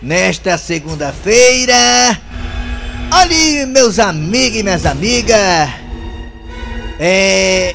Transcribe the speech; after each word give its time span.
nesta 0.00 0.56
segunda-feira. 0.56 1.74
Olha, 3.12 3.66
meus 3.66 3.98
amigos 3.98 4.58
e 4.58 4.62
minhas 4.62 4.86
amigas, 4.86 5.70
é. 6.98 7.74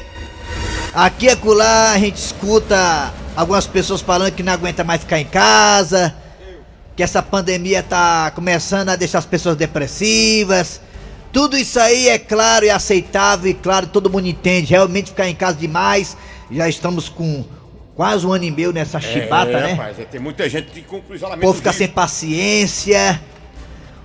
Aqui 0.94 1.26
e 1.26 1.30
acolá 1.30 1.92
a 1.92 1.98
gente 1.98 2.16
escuta 2.16 3.12
algumas 3.34 3.66
pessoas 3.66 4.00
falando 4.00 4.32
que 4.32 4.44
não 4.44 4.52
aguenta 4.52 4.84
mais 4.84 5.00
ficar 5.00 5.18
em 5.18 5.24
casa, 5.24 6.14
que 6.94 7.02
essa 7.02 7.20
pandemia 7.20 7.82
tá 7.82 8.30
começando 8.30 8.90
a 8.90 8.96
deixar 8.96 9.18
as 9.18 9.26
pessoas 9.26 9.56
depressivas. 9.56 10.80
Tudo 11.32 11.56
isso 11.56 11.80
aí 11.80 12.08
é 12.08 12.16
claro 12.16 12.64
e 12.64 12.70
aceitável 12.70 13.50
e 13.50 13.54
claro, 13.54 13.88
todo 13.88 14.08
mundo 14.08 14.28
entende. 14.28 14.70
Realmente 14.70 15.10
ficar 15.10 15.28
em 15.28 15.34
casa 15.34 15.56
demais. 15.56 16.16
Já 16.48 16.68
estamos 16.68 17.08
com 17.08 17.44
quase 17.94 18.26
um 18.26 18.32
ano 18.32 18.44
e 18.44 18.50
meio 18.50 18.72
nessa 18.72 19.00
chibata, 19.00 19.52
é, 19.52 19.60
né? 19.60 19.72
Rapaz, 19.72 19.98
é, 19.98 20.04
tem 20.04 20.20
muita 20.20 20.48
gente 20.48 20.70
que 20.70 20.82
conclui 20.82 21.12
O 21.12 21.16
isolamento. 21.16 21.46
povo 21.46 21.56
fica 21.58 21.72
sem 21.72 21.88
paciência. 21.88 23.20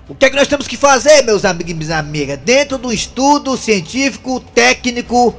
O 0.08 0.14
que 0.14 0.26
é 0.26 0.30
que 0.30 0.36
nós 0.36 0.48
temos 0.48 0.66
que 0.66 0.76
fazer, 0.76 1.22
meus 1.22 1.44
amigos 1.44 1.70
e 1.70 1.74
minhas 1.74 1.90
amigas? 1.90 2.38
Dentro 2.38 2.78
do 2.78 2.92
estudo 2.92 3.56
científico, 3.56 4.40
técnico, 4.40 5.34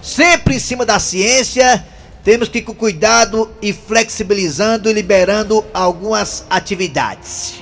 sempre 0.00 0.54
em 0.56 0.58
cima 0.60 0.86
da 0.86 1.00
ciência, 1.00 1.84
temos 2.22 2.48
que 2.48 2.58
ir 2.58 2.62
com 2.62 2.74
cuidado 2.74 3.50
e 3.60 3.72
flexibilizando 3.72 4.88
e 4.88 4.92
liberando 4.92 5.64
algumas 5.74 6.46
atividades. 6.48 7.54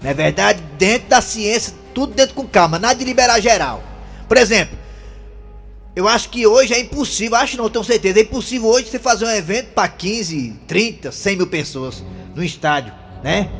Não 0.00 0.10
é 0.10 0.14
verdade? 0.14 0.62
Dentro 0.78 1.08
da 1.08 1.20
ciência, 1.20 1.74
tudo 1.92 2.14
dentro 2.14 2.36
com 2.36 2.46
calma, 2.46 2.78
nada 2.78 2.94
de 2.94 3.04
liberar 3.04 3.40
geral. 3.40 3.82
Por 4.28 4.36
exemplo, 4.36 4.77
eu 5.98 6.06
acho 6.06 6.28
que 6.28 6.46
hoje 6.46 6.72
é 6.72 6.78
impossível, 6.78 7.36
acho 7.36 7.56
não, 7.56 7.68
tenho 7.68 7.84
certeza, 7.84 8.20
é 8.20 8.22
impossível 8.22 8.68
hoje 8.68 8.86
você 8.86 9.00
fazer 9.00 9.24
um 9.24 9.30
evento 9.30 9.70
para 9.74 9.88
15, 9.88 10.54
30, 10.64 11.10
100 11.10 11.36
mil 11.36 11.46
pessoas 11.48 12.04
no 12.36 12.44
estádio, 12.44 12.92
né? 13.20 13.50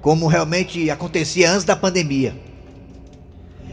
Como 0.00 0.26
realmente 0.26 0.88
acontecia 0.90 1.50
antes 1.50 1.62
da 1.62 1.76
pandemia. 1.76 2.34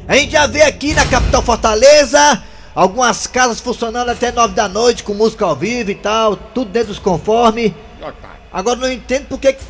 A 0.06 0.18
gente 0.18 0.34
já 0.34 0.46
vê 0.46 0.62
aqui 0.64 0.94
na 0.94 1.06
capital 1.06 1.42
Fortaleza 1.42 2.44
algumas 2.76 3.28
casas 3.28 3.62
funcionando 3.62 4.10
até 4.10 4.30
9 4.30 4.56
da 4.56 4.68
noite 4.68 5.04
com 5.04 5.14
música 5.14 5.46
ao 5.46 5.56
vivo 5.56 5.92
e 5.92 5.96
tal, 5.96 6.36
tudo 6.36 6.70
dentro 6.70 6.90
dos 6.90 7.00
conformes. 7.00 7.72
Agora 8.52 8.78
não 8.78 8.92
entendo 8.92 9.28
porque 9.30 9.54
que 9.54 9.64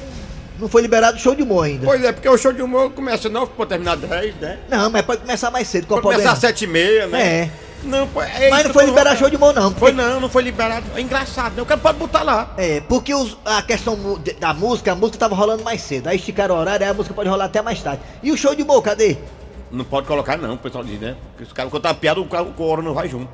não 0.59 0.67
foi 0.67 0.81
liberado 0.81 1.15
o 1.15 1.19
show 1.19 1.35
de 1.35 1.43
humor 1.43 1.65
ainda. 1.65 1.85
Pois 1.85 2.03
é, 2.03 2.11
porque 2.11 2.27
o 2.27 2.37
show 2.39 2.51
de 2.51 2.63
humor 2.63 2.89
começa 2.89 3.29
não 3.29 3.45
pode 3.45 3.69
terminar 3.69 3.97
10, 3.97 4.35
né? 4.37 4.57
Não, 4.67 4.89
mas 4.89 5.03
pode 5.03 5.21
começar 5.21 5.51
mais 5.51 5.67
cedo, 5.67 5.85
qual 5.85 6.01
Pode 6.01 6.15
o 6.15 6.17
começar 6.17 6.31
problema? 6.31 6.49
às 6.49 6.57
7 6.57 6.63
e 6.63 6.67
meia, 6.67 7.05
né? 7.05 7.21
É. 7.21 7.70
Não, 7.83 8.07
é 8.21 8.49
Mas 8.49 8.65
não 8.65 8.73
foi 8.73 8.85
liberar 8.85 9.15
show 9.17 9.29
de 9.29 9.35
humor 9.35 9.53
não. 9.55 9.71
Foi 9.71 9.91
não, 9.91 10.19
não 10.19 10.29
foi 10.29 10.43
liberado. 10.43 10.85
É 10.95 11.01
engraçado, 11.01 11.55
né? 11.55 11.61
O 11.61 11.65
cara 11.65 11.79
pode 11.79 11.97
botar 11.97 12.21
lá. 12.23 12.53
É, 12.57 12.79
porque 12.81 13.13
os- 13.13 13.35
a 13.43 13.61
questão 13.63 13.97
da 14.39 14.53
música, 14.53 14.91
a 14.91 14.95
música 14.95 15.17
tava 15.17 15.35
rolando 15.35 15.63
mais 15.63 15.81
cedo. 15.81 16.07
Aí 16.07 16.17
esticaram 16.17 16.55
o 16.55 16.59
horário, 16.59 16.85
aí 16.85 16.91
a 16.91 16.93
música 16.93 17.13
pode 17.15 17.27
rolar 17.29 17.45
até 17.45 17.61
mais 17.61 17.81
tarde. 17.81 18.01
E 18.21 18.31
o 18.31 18.37
show 18.37 18.53
de 18.53 18.61
humor, 18.61 18.81
cadê? 18.83 19.17
Não 19.71 19.83
pode 19.85 20.05
colocar 20.05 20.37
não, 20.37 20.53
o 20.53 20.57
pessoal 20.57 20.83
diz, 20.83 20.99
né? 20.99 21.15
Porque 21.31 21.45
se 21.45 21.51
o 21.51 21.55
cara 21.55 21.69
contar 21.69 21.93
piada, 21.95 22.19
o, 22.19 22.23
o 22.23 22.53
coro 22.53 22.81
não 22.83 22.93
vai 22.93 23.07
junto. 23.09 23.29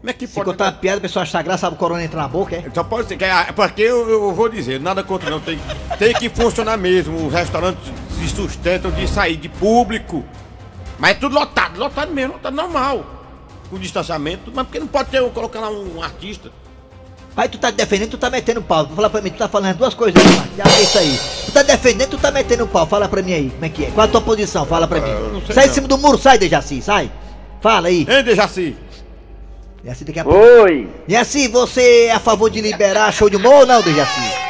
Como 0.00 0.10
é 0.10 0.12
que 0.12 0.26
Se 0.26 0.34
pode... 0.34 0.44
contar 0.50 0.64
uma 0.66 0.72
piada, 0.72 0.98
o 0.98 1.00
pessoal 1.00 1.22
achar 1.24 1.42
graça, 1.42 1.62
sabe 1.62 1.74
o 1.74 1.78
corona 1.78 2.04
entra 2.04 2.20
na 2.20 2.28
boca, 2.28 2.54
é? 2.56 2.64
Só 2.74 2.84
pode 2.84 3.08
ser, 3.08 3.16
que 3.16 3.24
é- 3.24 3.52
porque 3.52 3.82
eu, 3.82 4.08
eu 4.08 4.32
vou 4.32 4.48
dizer, 4.48 4.78
nada 4.80 5.02
contra 5.02 5.28
não, 5.30 5.40
tem, 5.40 5.58
tem 5.98 6.12
que 6.14 6.28
funcionar 6.28 6.76
mesmo. 6.76 7.26
Os 7.26 7.32
restaurantes 7.32 7.90
se 8.18 8.28
sustentam 8.28 8.90
de 8.90 9.08
sair 9.08 9.36
de 9.36 9.48
público. 9.48 10.24
Mas 10.98 11.12
é 11.12 11.14
tudo 11.14 11.34
lotado, 11.34 11.78
lotado 11.78 12.12
mesmo, 12.12 12.34
lotado 12.34 12.54
normal. 12.54 13.04
Com 13.70 13.78
distanciamento, 13.78 14.50
mas 14.54 14.66
porque 14.66 14.78
não 14.78 14.86
pode 14.86 15.10
ter, 15.10 15.22
colocar 15.30 15.60
lá 15.60 15.70
um 15.70 16.02
artista. 16.02 16.50
Pai, 17.34 17.48
tu 17.48 17.56
tá 17.56 17.70
defendendo, 17.70 18.10
tu 18.10 18.18
tá 18.18 18.28
metendo 18.28 18.60
pau. 18.60 18.88
Fala 18.88 19.08
pra 19.08 19.20
mim, 19.20 19.30
tu 19.30 19.38
tá 19.38 19.48
falando 19.48 19.76
duas 19.76 19.94
coisas 19.94 20.20
aí, 20.20 20.36
Marcos. 20.36 20.56
Já 20.56 20.64
é 20.64 20.82
isso 20.82 20.98
aí. 20.98 21.20
Tu 21.46 21.52
tá 21.52 21.62
defendendo, 21.62 22.10
tu 22.10 22.18
tá 22.18 22.32
metendo 22.32 22.66
pau. 22.66 22.84
Fala 22.86 23.08
pra 23.08 23.22
mim 23.22 23.32
aí, 23.32 23.50
como 23.50 23.64
é 23.64 23.68
que 23.68 23.84
é? 23.84 23.90
Qual 23.92 24.04
a 24.04 24.10
tua 24.10 24.20
posição? 24.20 24.66
Fala 24.66 24.88
pra 24.88 25.00
mim. 25.00 25.08
eu 25.08 25.32
não 25.32 25.40
sei 25.42 25.54
sai 25.54 25.64
não. 25.64 25.68
de 25.68 25.74
cima 25.74 25.86
do 25.88 25.98
muro, 25.98 26.18
sai, 26.18 26.36
Dejaci, 26.36 26.82
sai. 26.82 27.12
Fala 27.60 27.88
aí. 27.88 28.06
Hein, 28.08 28.24
Dejaci? 28.24 28.76
Dejaci 29.84 30.04
daqui 30.04 30.18
a 30.18 30.24
pouco. 30.24 30.38
Oi, 30.38 30.88
Dejaci, 31.06 31.46
você 31.46 32.06
é 32.06 32.12
a 32.12 32.18
favor 32.18 32.50
de 32.50 32.60
liberar 32.60 33.12
show 33.12 33.30
de 33.30 33.36
humor 33.36 33.60
ou 33.60 33.66
não, 33.66 33.82
Dejaci? 33.82 34.47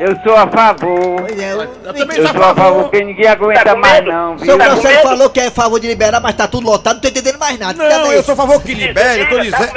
Eu 0.00 0.16
sou 0.24 0.36
a 0.36 0.46
favor. 0.48 1.20
Pois 1.20 1.38
é, 1.38 1.52
eu, 1.52 1.60
Eu 1.62 1.68
também 1.94 2.18
Eu 2.18 2.24
sou 2.26 2.34
sou 2.34 2.42
a 2.42 2.54
favor, 2.54 2.82
porque 2.84 3.04
ninguém 3.04 3.26
aguenta 3.28 3.76
mais 3.76 4.04
não, 4.04 4.34
O 4.34 4.36
viu? 4.36 4.46
seu 4.46 4.58
conselho 4.58 5.02
falou 5.02 5.30
que 5.30 5.40
é 5.40 5.46
a 5.46 5.50
favor 5.50 5.78
de 5.78 5.86
liberar, 5.86 6.20
mas 6.20 6.34
tá 6.34 6.48
tudo 6.48 6.66
lotado, 6.66 6.94
não 6.94 7.00
tô 7.00 7.08
entendendo 7.08 7.38
mais 7.38 7.58
nada. 7.58 7.74
Não, 7.82 7.88
Cadê 8.04 8.16
eu 8.16 8.22
sou 8.22 8.32
a 8.34 8.36
favor 8.36 8.62
que 8.62 8.74
libere, 8.74 9.22
eu 9.22 9.28
tô 9.28 9.38
dizendo. 9.40 9.72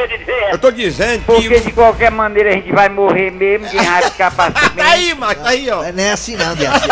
Eu 0.52 0.58
tô 0.58 0.72
dizendo 0.72 1.24
Porque 1.26 1.50
que. 1.50 1.60
de 1.62 1.72
qualquer 1.72 2.12
maneira 2.12 2.50
a 2.50 2.54
gente 2.54 2.72
vai 2.72 2.90
morrer 2.90 3.32
mesmo, 3.32 3.66
ninguém 3.68 3.90
vai 3.90 4.02
ficar 4.04 4.32
Tá 4.32 4.52
paciente. 4.52 4.82
aí, 4.82 5.14
Marcos, 5.16 5.44
tá 5.44 5.50
aí, 5.50 5.70
ó. 5.70 5.84
Não 5.92 6.04
é 6.04 6.12
assim 6.12 6.36
não, 6.36 6.56
Dejaci. 6.56 6.88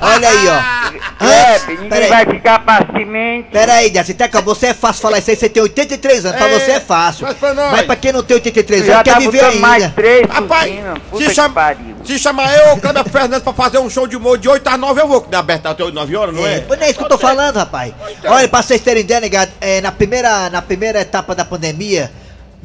Olha 0.00 0.28
aí, 0.28 0.48
ó. 0.48 1.24
É, 1.24 1.54
Antes, 1.54 1.68
ninguém 1.68 1.88
peraí. 1.88 2.08
vai 2.08 2.26
ficar 2.26 2.58
paciente. 2.60 3.48
Pera 3.50 3.72
aí, 3.74 3.90
Dejaci, 3.90 4.12
até 4.12 4.28
que 4.28 4.40
você 4.42 4.66
é 4.66 4.74
fácil 4.74 5.02
falar 5.02 5.18
isso 5.18 5.30
aí, 5.30 5.36
você 5.36 5.48
tem 5.48 5.62
83 5.62 6.26
anos, 6.26 6.36
pra 6.38 6.48
É, 6.50 6.58
você 6.60 6.70
é 6.72 6.80
fácil. 6.80 7.26
mas 7.26 7.36
pra 7.36 7.54
nós. 7.54 7.72
Mas 7.72 7.82
pra 7.86 7.96
quem 7.96 8.12
não 8.12 8.22
tem 8.22 8.34
83 8.36 8.84
Já 8.86 8.92
anos, 8.94 9.04
quer 9.04 9.12
tá 9.14 9.18
viver 9.18 9.40
botando 9.44 9.60
mais 9.60 9.82
ainda. 9.82 9.94
três 9.94 10.26
Rapaz. 10.28 10.72
Puta 11.10 11.22
se, 11.24 11.28
que 11.30 11.34
chama, 11.34 11.54
pariu. 11.54 11.96
se 12.04 12.18
chamar 12.18 12.54
eu, 12.58 12.76
Cláudio 12.76 13.04
Fernandes, 13.10 13.42
pra 13.42 13.52
fazer 13.52 13.78
um 13.78 13.88
show 13.90 14.06
de 14.06 14.16
humor 14.16 14.38
de 14.38 14.48
8 14.48 14.66
às 14.68 14.78
9, 14.78 15.00
eu 15.00 15.08
vou, 15.08 15.20
que 15.22 15.30
dá 15.30 15.38
aberto 15.38 15.66
até 15.66 15.82
8, 15.82 15.94
9 15.94 16.16
horas, 16.16 16.34
não 16.34 16.46
é? 16.46 16.60
Pois 16.60 16.78
não 16.78 16.86
é 16.86 16.90
isso 16.90 16.98
que 16.98 17.04
eu 17.04 17.08
tô 17.08 17.18
falando, 17.18 17.56
rapaz. 17.56 17.92
Então. 18.18 18.32
Olha, 18.32 18.48
pra 18.48 18.62
vocês 18.62 18.80
terem 18.80 19.02
ideia, 19.02 19.20
negado, 19.20 19.50
é, 19.60 19.80
na, 19.80 19.90
primeira, 19.92 20.50
na 20.50 20.60
primeira 20.62 21.00
etapa 21.00 21.34
da 21.34 21.44
pandemia, 21.44 22.10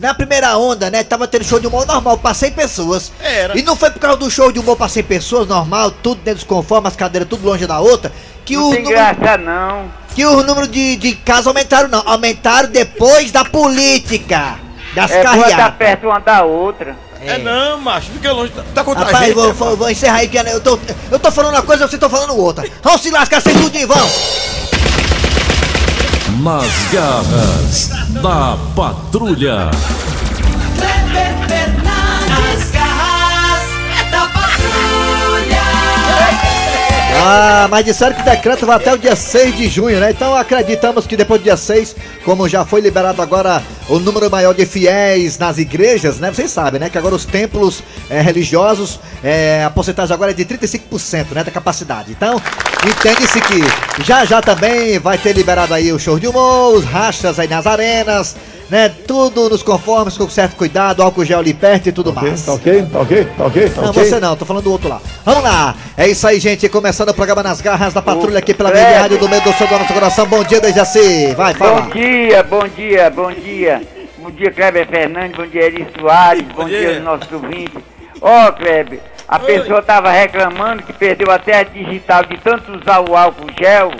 na 0.01 0.13
primeira 0.15 0.57
onda, 0.57 0.89
né, 0.89 1.03
tava 1.03 1.27
tendo 1.27 1.45
show 1.45 1.59
de 1.59 1.67
humor 1.67 1.85
normal 1.85 2.17
pra 2.17 2.33
100 2.33 2.51
pessoas. 2.53 3.11
Era. 3.21 3.57
E 3.57 3.61
não 3.61 3.75
foi 3.75 3.91
por 3.91 3.99
causa 3.99 4.17
do 4.17 4.29
show 4.31 4.51
de 4.51 4.59
humor 4.59 4.75
pra 4.75 4.89
100 4.89 5.03
pessoas, 5.03 5.47
normal, 5.47 5.91
tudo 5.91 6.17
dentro 6.21 6.39
dos 6.39 6.43
conformes, 6.43 6.89
as 6.91 6.95
cadeiras 6.97 7.29
tudo 7.29 7.45
longe 7.47 7.67
da 7.67 7.79
outra, 7.79 8.11
que 8.43 8.55
Não 8.57 8.69
o 8.69 8.71
tem 8.71 8.83
número, 8.83 8.99
graça 9.15 9.37
não. 9.37 9.85
que 10.15 10.25
o 10.25 10.43
número 10.43 10.67
de, 10.67 10.95
de 10.97 11.13
casos 11.15 11.45
aumentaram, 11.47 11.87
não. 11.87 12.01
Aumentaram 12.05 12.69
depois 12.69 13.31
da 13.31 13.45
política, 13.45 14.59
das 14.95 15.11
É 15.11 15.21
carreadas. 15.21 15.75
perto 15.77 16.07
uma 16.07 16.19
da 16.19 16.43
outra. 16.43 16.97
É, 17.23 17.37
não, 17.37 17.79
macho, 17.79 18.09
fica 18.11 18.31
longe. 18.31 18.51
Tá, 18.51 18.63
tá 18.73 18.83
contra 18.83 19.03
a 19.03 19.05
Rapaz, 19.05 19.25
gente. 19.27 19.35
vou, 19.35 19.47
né, 19.49 19.53
vou, 19.53 19.77
vou 19.77 19.89
encerrar 19.91 20.15
aí, 20.17 20.27
que 20.27 20.35
eu 20.37 20.59
tô, 20.59 20.79
eu 21.11 21.19
tô 21.19 21.31
falando 21.31 21.53
uma 21.53 21.61
coisa, 21.61 21.87
você 21.87 21.95
tá 21.99 22.09
falando 22.09 22.35
outra. 22.35 22.67
Vamos 22.81 23.01
se 23.01 23.11
lascar 23.11 23.39
sem 23.39 23.53
tudinho, 23.53 23.87
vamos! 23.87 24.11
Nas 26.43 26.65
garras 26.91 27.89
da 28.19 28.57
patrulha. 28.75 29.69
Ah, 37.23 37.67
mas 37.69 37.85
disseram 37.85 38.15
que 38.15 38.21
o 38.23 38.25
decreto 38.25 38.65
vai 38.65 38.77
até 38.77 38.91
o 38.91 38.97
dia 38.97 39.15
6 39.15 39.55
de 39.55 39.67
junho, 39.67 39.99
né? 39.99 40.09
Então 40.09 40.35
acreditamos 40.35 41.05
que 41.05 41.15
depois 41.15 41.39
do 41.39 41.43
dia 41.43 41.55
6, 41.55 41.95
como 42.25 42.49
já 42.49 42.65
foi 42.65 42.81
liberado 42.81 43.21
agora 43.21 43.61
o 43.87 43.99
número 43.99 44.27
maior 44.31 44.55
de 44.55 44.65
fiéis 44.65 45.37
nas 45.37 45.59
igrejas, 45.59 46.17
né? 46.17 46.31
Vocês 46.33 46.49
sabem, 46.49 46.79
né? 46.79 46.89
Que 46.89 46.97
agora 46.97 47.13
os 47.13 47.23
templos 47.23 47.83
eh, 48.09 48.19
religiosos, 48.19 48.99
eh, 49.23 49.63
a 49.63 49.69
porcentagem 49.69 50.11
agora 50.11 50.31
é 50.31 50.33
de 50.33 50.43
35%, 50.43 51.33
né? 51.33 51.43
Da 51.43 51.51
capacidade. 51.51 52.11
Então, 52.11 52.41
entende-se 52.85 53.39
que 53.41 54.03
já 54.03 54.25
já 54.25 54.41
também 54.41 54.97
vai 54.99 55.17
ter 55.17 55.33
liberado 55.33 55.73
aí 55.73 55.91
o 55.91 55.99
show 55.99 56.19
de 56.19 56.27
humor, 56.27 56.73
os 56.73 56.85
rachas 56.85 57.39
aí 57.39 57.47
nas 57.47 57.67
arenas, 57.67 58.35
né? 58.69 58.89
Tudo 59.07 59.49
nos 59.49 59.61
conformes, 59.61 60.17
com 60.17 60.29
certo 60.29 60.55
cuidado, 60.55 61.03
álcool 61.03 61.25
gel 61.25 61.39
ali 61.39 61.53
perto 61.53 61.89
e 61.89 61.91
tudo 61.91 62.13
mais. 62.13 62.47
ok, 62.47 62.85
tá 62.91 62.99
ok, 62.99 63.27
tá 63.37 63.45
ok, 63.45 63.69
tá 63.69 63.81
Não, 63.81 63.93
você 63.93 64.19
não, 64.19 64.35
tô 64.35 64.45
falando 64.45 64.63
do 64.63 64.71
outro 64.71 64.89
lá. 64.89 65.01
Vamos 65.25 65.43
lá, 65.43 65.75
é 65.97 66.07
isso 66.07 66.25
aí, 66.25 66.39
gente. 66.39 66.67
Começando 66.69 67.09
o 67.09 67.13
programa 67.13 67.43
nas 67.43 67.61
garras 67.61 67.93
da 67.93 68.01
patrulha 68.01 68.39
aqui 68.39 68.53
pela. 68.53 68.71
Verde 68.71 68.93
Rádio 68.99 69.17
do 69.17 69.29
meio 69.29 69.41
do 69.41 69.53
seu 69.53 69.67
do 69.67 69.77
nosso 69.77 69.93
coração. 69.93 70.25
Bom 70.25 70.43
dia, 70.43 70.61
Dejaci. 70.61 71.33
Vai, 71.35 71.53
fala. 71.53 71.81
Bom 71.81 71.89
dia, 71.89 72.43
bom 72.43 72.67
dia, 72.67 73.09
bom 73.09 73.31
dia. 73.31 73.81
Bom 74.17 74.31
dia, 74.31 74.51
Kleber 74.51 74.87
Fernandes, 74.87 75.35
bom 75.35 75.47
dia, 75.47 75.63
Eri 75.63 75.87
Soares, 75.99 76.43
bom, 76.49 76.63
Bom 76.63 76.65
dia, 76.69 76.79
dia. 76.79 76.95
aos 76.95 77.03
nossos 77.03 77.31
ouvintes. 77.31 77.83
Ó, 78.21 78.51
Kleber, 78.51 78.99
a 79.31 79.39
pessoa 79.39 79.81
tava 79.81 80.11
reclamando 80.11 80.83
que 80.83 80.93
perdeu 80.93 81.31
até 81.31 81.59
a 81.59 81.63
digital 81.63 82.23
de 82.25 82.37
tanto 82.37 82.73
usar 82.73 82.99
o 82.99 83.15
álcool 83.15 83.47
gel, 83.57 83.91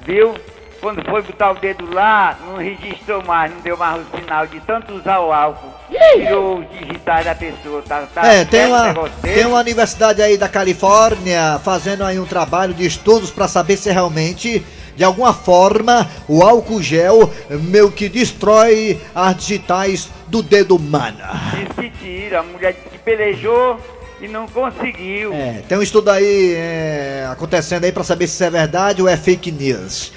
viu? 0.00 0.34
quando 0.80 1.04
foi 1.04 1.22
botar 1.22 1.50
o 1.50 1.54
dedo 1.54 1.92
lá, 1.92 2.38
não 2.46 2.56
registrou 2.56 3.22
mais, 3.24 3.52
não 3.52 3.60
deu 3.60 3.76
mais 3.76 4.00
o 4.00 4.16
sinal 4.16 4.46
de 4.46 4.60
tanto 4.60 4.94
usar 4.94 5.20
o 5.20 5.32
álcool. 5.32 5.72
Tirou 6.14 6.60
os 6.60 6.70
digitais 6.70 7.24
da 7.24 7.34
pessoa, 7.34 7.82
tá? 7.86 8.06
tá 8.14 8.26
É, 8.26 8.44
tem 8.44 8.66
uma, 8.66 8.94
tem 9.22 9.46
uma 9.46 9.60
universidade 9.60 10.22
aí 10.22 10.36
da 10.36 10.48
Califórnia 10.48 11.60
fazendo 11.64 12.04
aí 12.04 12.18
um 12.18 12.26
trabalho 12.26 12.74
de 12.74 12.86
estudos 12.86 13.30
para 13.30 13.48
saber 13.48 13.76
se 13.76 13.90
realmente, 13.90 14.64
de 14.94 15.04
alguma 15.04 15.34
forma, 15.34 16.08
o 16.28 16.42
álcool 16.42 16.82
gel 16.82 17.30
meio 17.50 17.90
que 17.90 18.08
destrói 18.08 19.00
as 19.14 19.36
digitais 19.36 20.08
do 20.28 20.42
dedo 20.42 20.76
humano. 20.76 21.18
Diz 21.54 21.76
que 21.76 21.90
tira, 21.98 22.40
a 22.40 22.42
mulher 22.42 22.74
que 22.74 22.98
pelejou 22.98 23.80
e 24.20 24.28
não 24.28 24.46
conseguiu. 24.48 25.32
É, 25.32 25.62
tem 25.68 25.78
um 25.78 25.82
estudo 25.82 26.10
aí 26.10 26.54
é, 26.56 27.28
acontecendo 27.30 27.84
aí 27.84 27.92
para 27.92 28.04
saber 28.04 28.26
se 28.26 28.34
isso 28.34 28.44
é 28.44 28.50
verdade 28.50 29.00
ou 29.02 29.08
é 29.08 29.16
fake 29.16 29.50
news. 29.52 30.12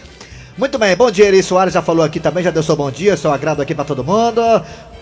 Muito 0.58 0.78
bem, 0.78 0.96
bom 0.96 1.10
dia, 1.10 1.26
Eri 1.28 1.42
Soares 1.42 1.74
já 1.74 1.82
falou 1.82 2.04
aqui 2.06 2.20
também, 2.20 2.44
já 2.44 2.52
deu 2.52 2.62
seu 2.62 2.76
bom 2.76 2.92
dia, 2.92 3.16
seu 3.16 3.32
agrado 3.32 3.62
aqui 3.62 3.74
para 3.74 3.86
todo 3.86 4.04
mundo. 4.04 4.42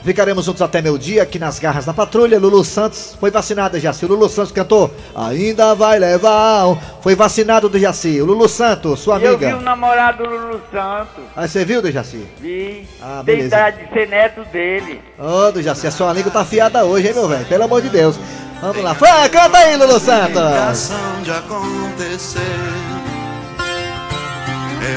Ficaremos 0.06 0.46
juntos 0.46 0.62
até 0.62 0.82
meu 0.82 0.98
dia 0.98 1.24
aqui 1.24 1.38
nas 1.38 1.60
garras 1.60 1.84
da 1.86 1.94
patrulha. 1.94 2.40
Lulu 2.40 2.64
Santos 2.64 3.18
foi 3.20 3.30
vacinada, 3.32 3.78
Jaci. 3.80 4.06
O 4.06 4.08
Lulu 4.08 4.30
Santos 4.30 4.54
cantou 4.54 4.90
Ainda 5.14 5.76
vai 5.76 6.00
levar. 6.00 6.68
um. 6.70 6.78
Foi 7.02 7.16
vacinado 7.16 7.68
do 7.68 7.78
Jaci. 7.78 8.22
O 8.22 8.26
Lulu 8.26 8.48
Santos, 8.48 9.02
sua 9.02 9.20
E 9.20 9.26
eu 9.26 9.38
vi 9.38 9.46
o 9.46 9.50
amiga. 9.50 9.62
namorado 9.62 10.24
do 10.24 10.30
Lulu 10.30 10.62
Santos. 10.72 11.24
Aí 11.36 11.50
você 11.50 11.66
viu, 11.66 11.82
do 11.82 11.92
Jaci? 11.92 12.26
Vi. 12.40 12.88
Ah, 13.02 13.22
Tem 13.26 13.36
beleza. 13.38 13.48
idade 13.58 13.86
de 13.88 13.92
ser 13.94 14.08
neto 14.08 14.46
dele. 14.54 15.02
Ô, 15.18 15.52
do 15.52 15.62
Jaci, 15.62 15.88
a 15.88 15.92
sua 15.92 16.14
língua 16.14 16.32
tá 16.32 16.42
afiada 16.42 16.86
hoje, 16.86 17.08
hein, 17.08 17.14
meu 17.14 17.28
velho? 17.28 17.46
Pelo 17.48 17.64
amor 17.66 17.82
de 17.82 17.90
Deus. 17.90 18.18
Vamos 18.62 18.84
lá. 18.84 18.94
Foi, 18.94 19.08
canta 19.30 19.58
aí, 19.58 19.78
Lulu 19.78 20.00
Santos. 20.00 20.92
De 21.24 21.32
acontecer. 21.32 22.40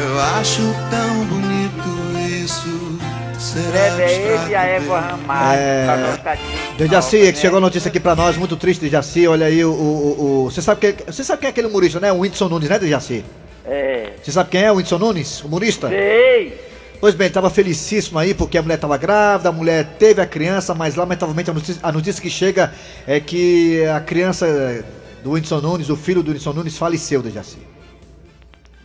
Eu 0.01 0.21
acho 0.39 0.63
tão 0.91 1.25
bonito 1.27 2.19
isso. 2.43 2.99
Será 3.39 4.01
é 4.01 4.15
ele 4.15 4.51
e 4.51 4.55
a 4.55 4.63
égua 4.65 5.01
ramada. 5.01 5.55
É. 5.55 5.85
pra 5.85 5.97
gostar 6.11 6.35
de- 6.37 6.77
Do 6.79 6.87
Jaci, 6.87 7.33
que 7.33 7.39
chegou 7.39 7.59
a 7.59 7.61
notícia 7.61 7.89
aqui 7.89 7.99
pra 8.01 8.15
nós, 8.15 8.37
muito 8.37 8.57
triste, 8.57 8.89
Jaci. 8.89 9.27
Olha 9.27 9.47
aí, 9.47 9.65
o. 9.65 9.71
o, 9.71 10.45
o- 10.45 10.51
você, 10.51 10.63
sabe 10.63 10.81
que, 10.93 11.05
você 11.11 11.23
sabe 11.25 11.41
quem 11.41 11.49
é 11.49 11.51
aquele 11.51 11.67
humorista, 11.67 12.01
né? 12.01 12.11
O 12.13 12.19
Whindersson 12.21 12.49
Nunes, 12.49 12.69
né, 12.69 12.79
Jaci? 12.83 13.25
É. 13.67 14.11
Você 14.23 14.33
sabe 14.33 14.51
quem 14.51 14.63
é 14.63 14.71
o 14.73 14.77
Whindersson 14.77 14.99
Nunes? 14.99 15.43
Humorista? 15.43 15.89
Sei. 15.89 16.72
Pois 17.03 17.17
bem, 17.17 17.25
ele 17.25 17.35
tava 17.35 17.51
felicíssimo 17.51 18.17
aí 18.17 18.33
porque 18.33 18.57
a 18.57 18.63
mulher 18.63 18.79
tava 18.79 18.97
grávida, 18.97 19.49
a 19.49 19.53
mulher 19.53 19.97
teve 19.99 20.21
a 20.21 20.27
criança, 20.27 20.73
mas 20.73 20.95
lamentavelmente 20.95 21.51
a 21.51 21.53
notícia, 21.53 21.81
a 21.83 21.91
notícia 21.91 22.23
que 22.23 22.31
chega 22.31 22.73
é 23.09 23.19
que 23.19 23.85
a 23.87 23.99
criança 23.99 24.47
do 25.21 25.33
Whindersson 25.33 25.61
Nunes, 25.61 25.91
o 25.91 25.97
filho 25.97 26.23
do 26.23 26.29
Whindersson 26.29 26.53
Nunes, 26.53 26.79
faleceu, 26.79 27.21
Jaci. 27.29 27.59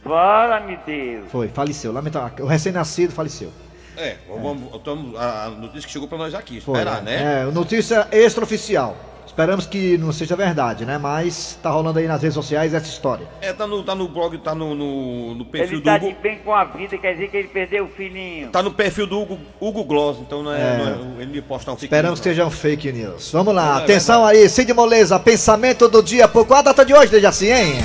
Fala, 0.04 0.60
meu 0.62 0.80
Deus. 0.84 1.26
Foi, 1.32 1.48
faleceu. 1.50 1.92
Lamentavelmente. 1.92 2.42
O 2.42 2.48
recém-nascido 2.48 3.14
faleceu. 3.14 3.52
É, 3.98 4.16
vamos, 4.30 4.64
vamos- 4.86 5.16
a 5.20 5.46
a 5.46 5.50
notícia 5.50 5.88
que 5.88 5.92
chegou 5.92 6.08
pra 6.08 6.18
nós 6.18 6.34
aqui, 6.36 6.62
Foi, 6.62 6.76
esperar, 6.80 7.02
né? 7.02 7.42
É, 7.48 7.52
notícia 7.52 8.08
extraoficial. 8.12 8.96
Esperamos 9.26 9.66
que 9.68 9.98
não 10.00 10.12
seja 10.12 10.36
verdade, 10.36 10.84
né? 10.86 10.98
Mas 10.98 11.60
tá 11.62 11.70
rolando 11.70 12.00
aí 12.00 12.08
nas 12.08 12.22
redes 12.22 12.34
sociais 12.34 12.74
essa 12.74 12.88
história. 12.88 13.28
É, 13.42 13.52
tá 13.54 13.68
no, 13.68 13.84
tá 13.84 13.94
no 13.94 14.08
blog, 14.08 14.36
tá 14.40 14.56
no, 14.56 14.74
no, 14.74 15.36
no 15.36 15.46
perfil 15.46 15.74
Ele 15.78 15.82
do 15.82 15.84
tá 15.84 15.96
Hugo. 15.98 16.08
de 16.08 16.14
bem 16.16 16.40
com 16.44 16.54
a 16.56 16.64
vida, 16.64 16.98
quer 16.98 17.14
dizer 17.14 17.28
que 17.30 17.38
ele 17.38 17.48
perdeu 17.50 17.86
o 17.86 17.88
filhinho. 17.90 18.50
Tá 18.50 18.64
no 18.64 18.72
perfil 18.72 19.06
do 19.06 19.20
Hugo, 19.22 19.38
Hugo 19.60 19.84
Gloss, 19.84 20.18
então 20.20 20.42
não 20.42 20.54
é, 20.54 20.60
É. 20.60 20.78
não 20.78 21.20
é- 21.20 21.22
ele 21.24 21.32
me 21.34 21.42
posta 21.42 21.72
um 21.72 21.76
fake 21.76 21.86
Esperamos 21.86 22.20
que 22.20 22.30
news, 22.30 22.36
sejam 22.38 22.50
fake 22.50 22.92
news. 22.92 23.32
Vamos 23.32 23.54
lá, 23.54 23.74
Não, 23.74 23.80
é 23.80 23.84
atenção 23.84 24.26
aí, 24.26 24.48
Cid 24.50 24.74
Moleza, 24.74 25.20
pensamento 25.20 25.88
do 25.88 26.02
dia. 26.02 26.28
Pô, 26.28 26.44
qual 26.46 26.60
a 26.60 26.64
data 26.64 26.84
de 26.86 26.94
hoje, 26.96 27.12
Dejaci, 27.12 27.52
hein? 27.52 27.84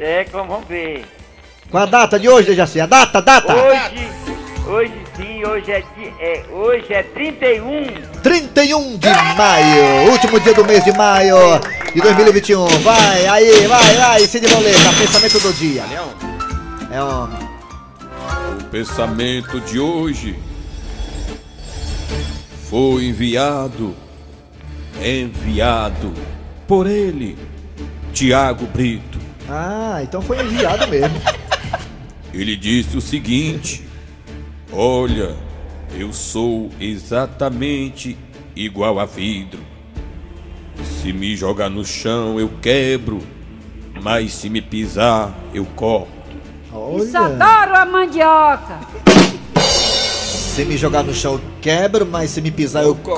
É, 0.00 0.24
como 0.24 0.46
vamos 0.48 0.66
ver. 0.68 1.04
Qual 1.70 1.82
a 1.84 1.86
data 1.86 2.18
de 2.18 2.28
hoje, 2.28 2.48
Dejaci? 2.48 2.80
A 2.80 2.86
data, 2.86 3.18
a 3.18 3.20
data? 3.22 3.54
Hoje, 3.54 4.08
hoje 4.68 5.01
sim, 5.16 5.44
hoje 5.44 5.70
é, 5.70 5.80
di- 5.80 6.14
é, 6.20 6.44
hoje 6.50 6.92
é 6.92 7.02
31. 7.02 7.84
31 8.22 8.96
de 8.98 9.08
maio, 9.36 10.10
último 10.10 10.40
dia 10.40 10.54
do 10.54 10.64
mês 10.64 10.84
de 10.84 10.92
maio 10.92 11.36
de 11.94 12.00
2021. 12.00 12.66
Vai, 12.82 13.26
aí, 13.26 13.66
vai, 13.66 13.94
vai, 13.96 14.20
Cid 14.26 14.48
Moleza, 14.48 14.92
pensamento 14.98 15.38
do 15.40 15.52
dia. 15.54 15.82
É 16.90 17.02
homem. 17.02 17.38
O 18.60 18.64
pensamento 18.70 19.60
de 19.60 19.78
hoje 19.78 20.38
foi 22.70 23.04
enviado, 23.06 23.94
enviado 25.02 26.12
por 26.66 26.86
ele, 26.86 27.36
Tiago 28.12 28.66
Brito. 28.66 29.18
Ah, 29.48 30.00
então 30.02 30.22
foi 30.22 30.40
enviado 30.42 30.86
mesmo. 30.88 31.20
Ele 32.32 32.56
disse 32.56 32.96
o 32.96 33.00
seguinte: 33.00 33.86
Olha, 34.72 35.36
eu 35.94 36.12
sou 36.12 36.70
exatamente 36.80 38.16
igual 38.56 38.98
a 38.98 39.04
vidro. 39.04 39.60
Se 41.00 41.12
me 41.12 41.36
jogar 41.36 41.68
no 41.68 41.84
chão, 41.84 42.40
eu 42.40 42.50
quebro, 42.60 43.20
mas 44.02 44.32
se 44.32 44.48
me 44.48 44.62
pisar, 44.62 45.32
eu 45.52 45.66
corto. 45.76 46.10
Isso 46.96 47.16
Olha, 47.18 47.44
adoro 47.44 47.76
a 47.76 47.84
mandioca. 47.84 48.80
se 49.60 50.64
me 50.64 50.76
jogar 50.78 51.02
no 51.02 51.12
chão 51.12 51.34
eu 51.34 51.40
quebro, 51.60 52.06
mas 52.06 52.30
se 52.30 52.40
me 52.40 52.50
pisar 52.50 52.82
eu 52.84 52.94
corto, 52.94 53.14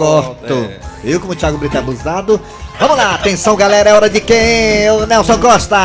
corto. 0.47 0.53
é. 0.53 0.81
Viu 1.05 1.21
como 1.21 1.35
o 1.35 1.37
Thiago 1.37 1.59
Brito 1.59 1.77
é 1.77 1.81
abusado? 1.81 2.41
Vamos 2.81 2.97
lá, 2.97 3.15
atenção 3.15 3.55
galera, 3.55 3.91
é 3.91 3.95
hora 3.95 4.11
de 4.11 4.21
quem? 4.21 4.91
O 4.91 5.07
Nelson 5.07 5.39
Costa. 5.39 5.77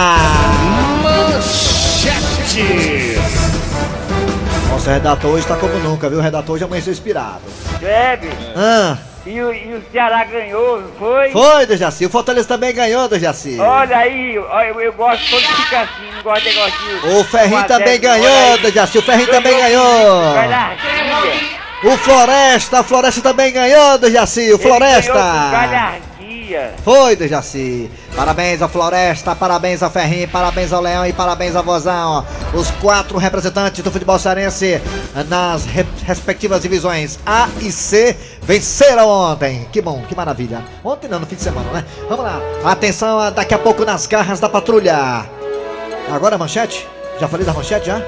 Nosso 4.90 5.02
redator 5.02 5.32
hoje 5.32 5.46
tá 5.46 5.56
como 5.56 5.78
nunca, 5.80 6.10
viu? 6.10 6.18
O 6.18 6.22
redator 6.22 6.56
hoje 6.56 6.64
amanheceu 6.64 6.92
inspirado. 6.92 7.42
Bebe. 7.80 8.30
Ah, 8.56 8.98
E, 9.24 9.40
o, 9.40 9.54
e 9.54 9.76
o 9.76 9.84
Ceará 9.92 10.24
ganhou, 10.24 10.82
foi? 10.98 11.30
foi, 11.32 11.66
Dejaci. 11.68 12.08
O 12.08 12.10
Fortaleza 12.10 12.48
também 12.48 12.74
ganhou, 12.74 13.08
Dejaci. 13.08 13.60
Olha 13.60 13.98
aí, 13.98 14.40
olha, 14.40 14.68
eu, 14.68 14.82
eu 14.82 14.94
gosto 14.94 15.30
quando 15.30 15.44
fica 15.44 15.82
assim, 15.82 16.12
não 16.16 16.24
gosto 16.24 16.42
de 16.42 16.56
negócio. 16.56 17.20
O 17.20 17.24
Ferrinho 17.24 17.64
também 17.66 18.00
ganhou. 18.00 18.58
Dejaci. 18.58 18.98
O 18.98 19.02
Ferrinho 19.04 19.28
também 19.28 19.56
ganhou. 19.60 20.34
Vai 20.34 20.50
lá, 20.50 20.72
Arquia. 20.72 21.60
O 21.94 21.98
Floresta, 21.98 22.80
a 22.80 22.84
Floresta 22.84 23.22
também 23.22 23.54
ganhou, 23.54 23.98
Dejaci. 24.00 24.52
O 24.54 24.58
Floresta. 24.58 25.14
Foi, 26.84 27.16
Dejaci. 27.16 27.90
Parabéns 28.16 28.62
ao 28.62 28.70
Floresta, 28.70 29.36
parabéns 29.36 29.82
ao 29.84 29.90
Ferrinho, 29.90 30.28
parabéns 30.30 30.74
ao 30.74 30.82
Leão 30.82 31.06
e 31.06 31.14
parabéns 31.14 31.56
ao 31.56 31.64
Vozão. 31.64 32.26
Os 32.54 32.70
quatro 32.72 33.18
representantes 33.18 33.84
do 33.84 33.92
futebol 33.92 34.18
cearense 34.18 34.82
nas 35.28 35.66
re- 35.66 35.86
respectivas 36.06 36.62
divisões 36.62 37.20
A 37.26 37.48
e 37.62 37.72
C 37.72 38.16
venceram 38.42 39.08
ontem. 39.08 39.68
Que 39.72 39.82
bom, 39.82 40.02
que 40.08 40.16
maravilha. 40.16 40.64
Ontem 40.84 41.08
não, 41.08 41.20
no 41.20 41.26
fim 41.26 41.36
de 41.36 41.42
semana, 41.44 41.70
né? 41.72 41.86
Vamos 42.10 42.26
lá. 42.26 42.40
Atenção, 42.66 43.32
daqui 43.32 43.54
a 43.54 43.60
pouco 43.60 43.86
nas 43.86 44.06
garras 44.08 44.40
da 44.40 44.50
patrulha. 44.50 45.26
Agora 46.12 46.36
a 46.36 46.38
manchete? 46.38 46.88
Já 47.20 47.28
falei 47.28 47.46
da 47.46 47.54
manchete 47.54 47.86
já? 47.88 48.02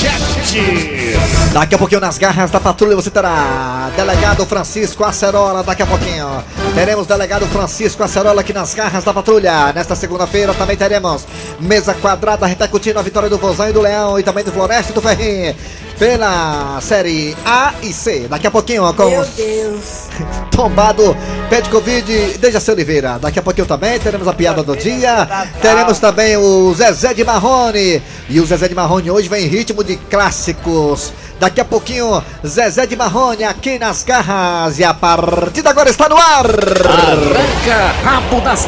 Vai. 0.00 1.52
Daqui 1.52 1.74
a 1.74 1.78
pouquinho 1.78 2.00
nas 2.00 2.18
garras 2.18 2.50
da 2.50 2.60
patrulha 2.60 2.94
você 2.94 3.10
terá 3.10 3.90
delegado 3.96 4.46
Francisco 4.46 5.04
Acerola. 5.04 5.64
Daqui 5.64 5.82
a 5.82 5.86
pouquinho 5.86 6.44
teremos 6.74 7.06
delegado 7.06 7.46
Francisco 7.46 8.02
Acerola 8.04 8.40
aqui 8.40 8.52
nas 8.52 8.74
garras 8.74 9.02
da 9.02 9.12
patrulha. 9.12 9.72
Nesta 9.72 9.96
segunda-feira 9.96 10.54
também 10.54 10.76
teremos 10.76 11.26
mesa 11.60 11.94
quadrada 11.94 12.46
repercutindo 12.46 12.98
a 12.98 13.02
vitória 13.02 13.28
do 13.28 13.38
Vozão 13.38 13.68
e 13.68 13.72
do 13.72 13.80
Leão 13.80 14.18
e 14.18 14.22
também 14.22 14.44
do 14.44 14.52
Floresta 14.52 14.92
e 14.92 14.94
do 14.94 15.02
Ferrinho 15.02 15.54
pela 15.98 16.80
série 16.80 17.36
A 17.44 17.74
e 17.82 17.92
C. 17.92 18.28
Daqui 18.28 18.46
a 18.46 18.50
pouquinho 18.50 18.92
com 18.94 19.10
Meu 19.10 19.24
Deus. 19.24 20.08
tombado 20.54 21.16
Pet 21.50 21.68
Covid, 21.68 22.38
Dejaci 22.38 22.70
Oliveira. 22.70 23.18
Daqui 23.18 23.38
a 23.38 23.42
pouquinho 23.42 23.66
também 23.66 23.98
teremos 23.98 24.28
a 24.28 24.32
piada 24.32 24.62
do 24.62 24.76
dia. 24.76 25.28
Teremos 25.60 25.98
também 25.98 26.36
o 26.36 26.72
Zezé 26.74 27.14
de 27.14 27.24
Marrone. 27.24 28.02
E 28.28 28.40
o 28.40 28.46
Zezé 28.46 28.68
de 28.68 28.74
Marrone 28.74 29.10
hoje 29.10 29.28
vem 29.28 29.44
em 29.44 29.48
ritmo 29.48 29.82
de 29.82 29.96
clássicos. 29.96 31.12
Daqui 31.40 31.60
a 31.60 31.64
pouquinho, 31.64 32.22
Zezé 32.46 32.86
de 32.86 32.96
Marrone 32.96 33.44
aqui 33.44 33.78
nas 33.78 34.02
garras. 34.02 34.78
E 34.78 34.84
a 34.84 34.92
partida 34.92 35.70
agora 35.70 35.90
está 35.90 36.08
no 36.08 36.16
ar. 36.16 36.46
Arranca 36.46 37.92
rabo 38.04 38.40
das 38.40 38.64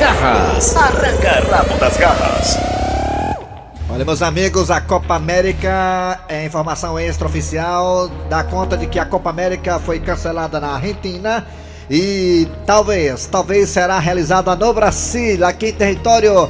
garras. 1.97 2.80
Olha, 4.01 4.07
meus 4.07 4.23
amigos, 4.23 4.71
a 4.71 4.81
Copa 4.81 5.15
América 5.15 6.21
é 6.27 6.47
informação 6.47 6.99
extraoficial. 6.99 8.09
Dá 8.31 8.43
conta 8.43 8.75
de 8.75 8.87
que 8.87 8.99
a 8.99 9.05
Copa 9.05 9.29
América 9.29 9.79
foi 9.79 10.01
cancelada 10.01 10.59
na 10.59 10.69
Argentina 10.69 11.47
e 11.91 12.49
talvez, 12.65 13.27
talvez 13.27 13.69
será 13.69 13.99
realizada 13.99 14.57
no 14.57 14.73
Brasil, 14.73 15.45
aqui 15.45 15.67
em 15.67 15.75
território 15.75 16.49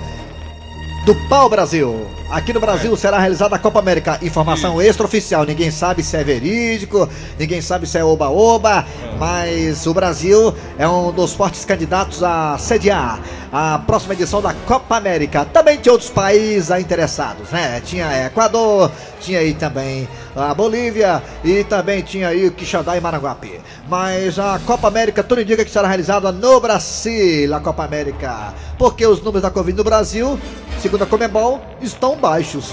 do 1.05 1.29
pau 1.29 1.51
Brasil. 1.51 2.20
Aqui 2.31 2.53
no 2.53 2.61
Brasil 2.61 2.97
será 2.97 3.19
realizada 3.19 3.57
a 3.57 3.59
Copa 3.59 3.81
América. 3.81 4.17
Informação 4.23 4.81
extraoficial. 4.81 5.45
Ninguém 5.45 5.69
sabe 5.73 6.01
se 6.01 6.17
é 6.17 6.23
verídico, 6.23 7.09
ninguém 7.37 7.61
sabe 7.61 7.89
se 7.89 7.99
é 7.99 8.05
oba-oba, 8.05 8.87
mas 9.19 9.85
o 9.85 9.93
Brasil 9.93 10.55
é 10.79 10.87
um 10.87 11.11
dos 11.11 11.33
fortes 11.33 11.65
candidatos 11.65 12.23
a 12.23 12.57
sediar 12.57 13.19
a 13.53 13.81
próxima 13.81 14.15
edição 14.15 14.41
da 14.41 14.55
Copa 14.55 14.97
América. 14.97 15.45
Também 15.45 15.79
tinha 15.79 15.93
outros 15.93 16.09
países 16.09 16.71
interessados, 16.71 17.51
né? 17.51 17.81
Tinha 17.85 18.27
Equador, 18.27 18.93
tinha 19.21 19.41
aí 19.41 19.53
também 19.53 20.09
a 20.37 20.55
Bolívia 20.55 21.21
e 21.43 21.65
também 21.65 22.01
tinha 22.01 22.29
aí 22.29 22.47
o 22.47 22.53
Quixadá 22.53 22.97
e 22.97 23.01
Maranguape. 23.01 23.61
Mas 23.89 24.39
a 24.39 24.61
Copa 24.65 24.87
América 24.87 25.25
tudo 25.25 25.41
indica 25.41 25.65
que 25.65 25.71
será 25.71 25.89
realizada 25.89 26.31
no 26.31 26.61
Brasil, 26.61 27.53
a 27.53 27.59
Copa 27.59 27.85
América. 27.85 28.55
Porque 28.79 29.05
os 29.05 29.19
números 29.19 29.43
da 29.43 29.51
Covid 29.51 29.77
no 29.77 29.83
Brasil, 29.83 30.39
segundo 30.81 31.03
a 31.03 31.07
Comebol, 31.07 31.61
estão 31.83 32.20
baixos. 32.21 32.71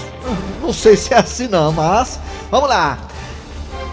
Não 0.62 0.72
sei 0.72 0.96
se 0.96 1.12
é 1.12 1.18
assim 1.18 1.48
não, 1.48 1.72
mas 1.72 2.20
vamos 2.50 2.68
lá. 2.68 2.98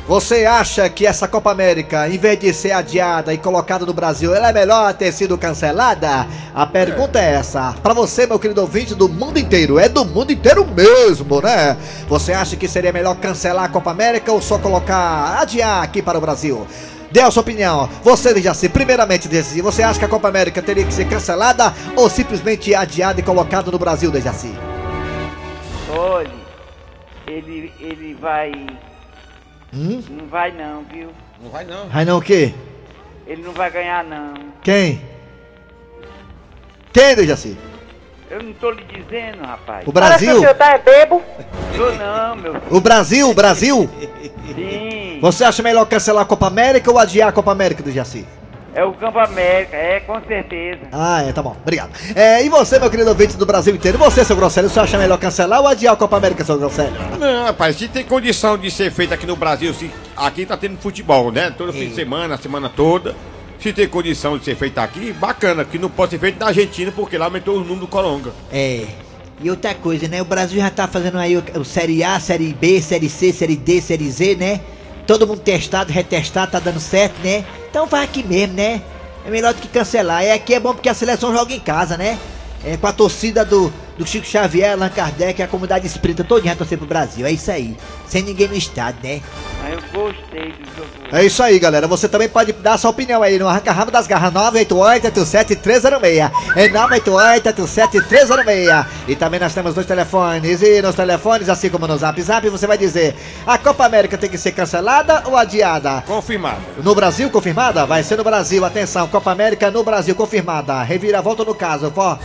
Você 0.08 0.46
acha 0.46 0.88
que 0.88 1.08
essa 1.08 1.28
Copa 1.28 1.50
América, 1.50 2.08
em 2.08 2.20
vez 2.20 2.40
de 2.40 2.54
ser 2.54 2.72
adiada 2.72 3.34
e 3.34 3.40
colocada 3.40 3.88
no 3.88 3.94
Brasil, 3.94 4.36
ela 4.36 4.50
é 4.50 4.54
melhor 4.54 4.94
ter 4.94 5.12
sido 5.12 5.36
cancelada? 5.36 6.28
A 6.54 6.64
pergunta 6.68 7.20
é 7.20 7.34
essa. 7.34 7.74
Pra 7.82 7.92
você, 7.92 8.28
meu 8.28 8.38
querido 8.38 8.62
ouvinte 8.62 8.94
do 8.94 9.10
mundo 9.10 9.40
inteiro, 9.40 9.80
é 9.80 9.90
do 9.90 10.06
mundo 10.06 10.32
inteiro 10.32 10.64
mesmo, 10.64 11.42
né? 11.42 11.76
Você 12.08 12.34
acha 12.34 12.56
que 12.56 12.68
seria 12.68 12.94
melhor 12.94 13.16
cancelar 13.16 13.66
a 13.66 13.70
Copa 13.70 13.90
América 13.90 14.32
ou 14.32 14.40
só 14.40 14.60
colocar, 14.60 15.40
adiar 15.42 15.82
aqui 15.82 16.04
para 16.04 16.20
o 16.20 16.22
Brasil? 16.22 16.68
Dê 17.12 17.22
a 17.22 17.32
sua 17.32 17.42
opinião. 17.42 17.90
Você, 18.04 18.32
Dejaci, 18.32 18.70
primeiramente, 18.70 19.28
Dejaci, 19.28 19.60
você 19.60 19.82
acha 19.82 19.98
que 19.98 20.06
a 20.06 20.10
Copa 20.10 20.28
América 20.28 20.62
teria 20.62 20.86
que 20.86 20.94
ser 20.94 21.10
cancelada 21.10 21.74
ou 21.96 22.08
simplesmente 22.12 22.76
adiada 22.76 23.20
e 23.20 23.24
colocada 23.24 23.72
no 23.72 23.80
Brasil, 23.80 24.12
Dejaci? 24.12 24.54
Ele, 27.28 27.74
ele 27.80 28.14
vai. 28.14 28.52
Hum? 29.74 30.02
Não 30.10 30.28
vai 30.28 30.52
não, 30.52 30.84
viu? 30.84 31.10
Não 31.42 31.50
vai 31.50 31.66
não. 31.66 31.90
Vai 31.90 32.06
não 32.06 32.18
o 32.18 32.22
quê? 32.22 32.54
Ele 33.26 33.42
não 33.42 33.52
vai 33.52 33.72
ganhar 33.72 34.04
não. 34.04 34.34
Quem? 34.62 35.02
Quem, 36.94 37.16
Dejaci? 37.16 37.58
Eu 38.30 38.42
não 38.42 38.54
tô 38.54 38.72
lhe 38.72 38.84
dizendo, 38.86 39.44
rapaz. 39.44 39.88
O 39.88 39.92
Brasil? 39.92 40.42
tá 40.56 40.74
é 40.74 40.78
bebo. 40.80 41.22
Tô 41.76 41.92
não, 41.92 42.36
meu 42.36 42.56
O 42.72 42.80
Brasil, 42.80 43.30
o 43.30 43.34
Brasil? 43.34 43.90
Sim. 44.56 45.20
Você 45.22 45.44
acha 45.44 45.62
melhor 45.62 45.86
cancelar 45.86 46.24
a 46.24 46.28
Copa 46.28 46.48
América 46.48 46.92
ou 46.92 46.98
adiar 46.98 47.30
a 47.30 47.32
Copa 47.32 47.52
América 47.52 47.84
do 47.84 47.92
Jaci? 47.92 48.26
É 48.76 48.84
o 48.84 48.92
Campo 48.92 49.18
América, 49.18 49.78
é 49.78 50.02
com 50.02 50.20
certeza. 50.28 50.82
Ah, 50.92 51.24
é, 51.24 51.32
tá 51.32 51.42
bom, 51.42 51.56
obrigado. 51.62 51.92
É, 52.14 52.44
e 52.46 52.50
você, 52.50 52.78
meu 52.78 52.90
querido 52.90 53.10
ouvinte 53.10 53.38
do 53.38 53.46
Brasil 53.46 53.74
inteiro, 53.74 53.98
você, 53.98 54.26
seu 54.26 54.36
Grosselho, 54.36 54.70
você 54.70 54.82
acha 54.82 54.98
melhor 54.98 55.18
cancelar 55.18 55.62
ou 55.62 55.68
adiar 55.68 55.94
a 55.94 55.98
Copa 55.98 56.18
América, 56.18 56.44
seu 56.44 56.58
Grosselho? 56.58 56.94
Não, 57.18 57.46
rapaz, 57.46 57.78
se 57.78 57.88
tem 57.88 58.04
condição 58.04 58.58
de 58.58 58.70
ser 58.70 58.92
feito 58.92 59.14
aqui 59.14 59.26
no 59.26 59.38
Brasil, 59.38 59.74
se 59.74 59.90
aqui 60.18 60.46
tá 60.46 60.58
tendo 60.58 60.78
futebol, 60.78 61.32
né? 61.32 61.54
Todo 61.58 61.72
fim 61.72 61.84
Sim. 61.84 61.88
de 61.88 61.96
semana, 61.96 62.36
a 62.36 62.38
semana 62.38 62.68
toda. 62.68 63.16
Se 63.60 63.72
tem 63.72 63.88
condição 63.88 64.38
de 64.38 64.44
ser 64.44 64.58
feito 64.58 64.78
aqui, 64.78 65.14
bacana, 65.14 65.64
que 65.64 65.80
não 65.80 65.90
pode 65.90 66.12
ser 66.12 66.20
feito 66.20 66.38
na 66.38 66.48
Argentina, 66.48 66.92
porque 66.92 67.18
lá 67.18 67.26
aumentou 67.26 67.56
o 67.56 67.60
número 67.62 67.80
do 67.80 67.88
Colonga. 67.88 68.32
É. 68.52 68.84
E 69.42 69.50
outra 69.50 69.74
coisa, 69.74 70.10
né? 70.10 70.22
O 70.22 70.26
Brasil 70.26 70.60
já 70.60 70.70
tá 70.70 70.86
fazendo 70.86 71.18
aí 71.18 71.38
o, 71.38 71.44
o 71.60 71.64
Série 71.64 72.04
A, 72.04 72.20
Série 72.20 72.54
B, 72.54 72.82
Série 72.82 73.10
C, 73.10 73.32
Série 73.32 73.56
D, 73.56 73.82
Série 73.82 74.12
Z, 74.12 74.36
né? 74.36 74.60
Todo 75.06 75.28
mundo 75.28 75.40
testado, 75.40 75.92
retestado, 75.92 76.52
tá 76.52 76.60
dando 76.60 76.80
certo, 76.80 77.16
né? 77.24 77.46
Então 77.70 77.86
vai 77.86 78.04
aqui 78.04 78.24
mesmo, 78.24 78.56
né? 78.56 78.82
É 79.26 79.30
melhor 79.30 79.54
do 79.54 79.62
que 79.62 79.68
cancelar. 79.68 80.24
E 80.24 80.32
aqui 80.32 80.54
é 80.54 80.60
bom 80.60 80.74
porque 80.74 80.90
a 80.90 80.94
seleção 80.94 81.34
joga 81.34 81.54
em 81.54 81.60
casa, 81.60 81.98
né? 81.98 82.18
É 82.64 82.78
com 82.78 82.88
a 82.88 82.94
torcida 82.94 83.46
do, 83.46 83.72
do 83.98 84.06
Chico 84.06 84.26
Xavier, 84.26 84.74
Allan 84.74 84.90
Kardec, 84.90 85.42
a 85.42 85.48
comunidade 85.48 85.86
espírita 85.86 86.24
vai 86.24 86.56
torcer 86.56 86.78
pro 86.78 86.88
Brasil. 86.88 87.26
É 87.26 87.32
isso 87.32 87.52
aí. 87.52 87.78
Sem 88.08 88.24
ninguém 88.24 88.48
no 88.48 88.56
estádio, 88.56 89.00
né? 89.04 89.22
Mas 89.66 89.74
eu 89.74 89.82
gostei 89.92 90.52
do 90.52 90.66
jogo. 90.76 90.90
É 91.12 91.26
isso 91.26 91.42
aí, 91.42 91.58
galera. 91.58 91.88
Você 91.88 92.08
também 92.08 92.30
pode 92.30 92.54
dar 92.54 92.78
sua 92.78 92.92
opinião 92.92 93.24
aí 93.24 93.40
no 93.40 93.48
Arranca 93.48 93.72
Rabo 93.72 93.90
das 93.90 94.06
Garras 94.06 94.32
988-87-306. 94.34 96.32
É 96.56 96.70
988-87-306. 96.70 98.86
E 99.08 99.16
também 99.16 99.40
nós 99.40 99.52
temos 99.54 99.74
dois 99.74 99.88
telefones. 99.88 100.62
E 100.62 100.84
nos 100.84 100.94
telefones, 100.94 101.50
assim 101.50 101.70
como 101.70 101.88
no 101.88 101.98
Zap 101.98 102.22
Zap, 102.22 102.48
você 102.48 102.68
vai 102.68 102.78
dizer: 102.78 103.16
a 103.48 103.58
Copa 103.58 103.84
América 103.86 104.20
tem 104.20 104.30
que 104.30 104.38
ser 104.38 104.52
cancelada 104.52 105.24
ou 105.26 105.36
adiada? 105.36 106.04
Confirmado. 106.06 106.62
No 106.84 106.94
Brasil, 106.94 107.32
confirmada? 107.32 107.88
Vai 107.88 108.04
ser 108.04 108.18
no 108.18 108.24
Brasil. 108.24 108.64
Atenção, 108.64 109.08
Copa 109.08 109.32
América 109.32 109.72
no 109.72 109.84
Brasil, 109.84 110.14
confirmada. 110.14 110.84
Reviravolta 110.84 111.44
no 111.44 111.56
caso. 111.56 111.92
Copa 111.92 112.20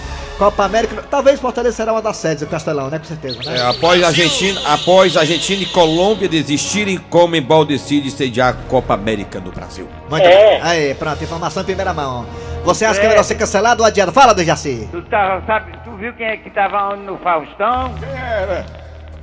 América. 0.65 1.03
Talvez 1.11 1.41
Fortaleza 1.41 1.77
será 1.77 1.93
uma 1.93 2.03
das 2.03 2.19
sedes, 2.19 2.43
o 2.43 2.47
Castelão, 2.47 2.91
né? 2.91 2.99
Com 2.99 3.07
certeza, 3.07 3.39
né? 3.45 3.57
É, 3.59 3.63
após 3.63 4.03
a 4.03 4.09
Argentina, 4.09 4.61
após 4.65 5.17
Argentina 5.17 5.63
e 5.63 5.67
Colômbia 5.67 6.29
desistirem, 6.29 6.99
Comembol 7.31 7.65
decide 7.65 8.11
sediar 8.11 8.49
a 8.49 8.53
Copa 8.69 8.95
América 8.95 9.41
do 9.41 9.53
Brasil. 9.53 9.87
Muito 10.11 10.27
é. 10.27 10.29
bem. 10.29 10.63
Aí, 10.63 10.95
pronto, 10.97 11.23
informação 11.23 11.63
em 11.63 11.67
primeira 11.67 11.95
mão. 11.95 12.27
Você 12.65 12.85
acha 12.85 12.99
é. 12.99 13.03
que 13.03 13.07
vai 13.07 13.17
é. 13.19 13.23
ser 13.23 13.37
cancelado 13.37 13.83
ou 13.83 13.87
adiado? 13.87 14.11
Fala 14.11 14.35
Dejaci. 14.35 14.89
Tu, 14.91 15.01
tá, 15.03 15.41
sabe, 15.47 15.79
tu 15.85 15.93
viu 15.93 16.13
quem 16.15 16.27
é 16.27 16.37
que 16.37 16.51
tava 16.51 16.97
no 16.97 17.17
Faustão? 17.19 17.95
Quem 18.01 18.09
era? 18.09 18.67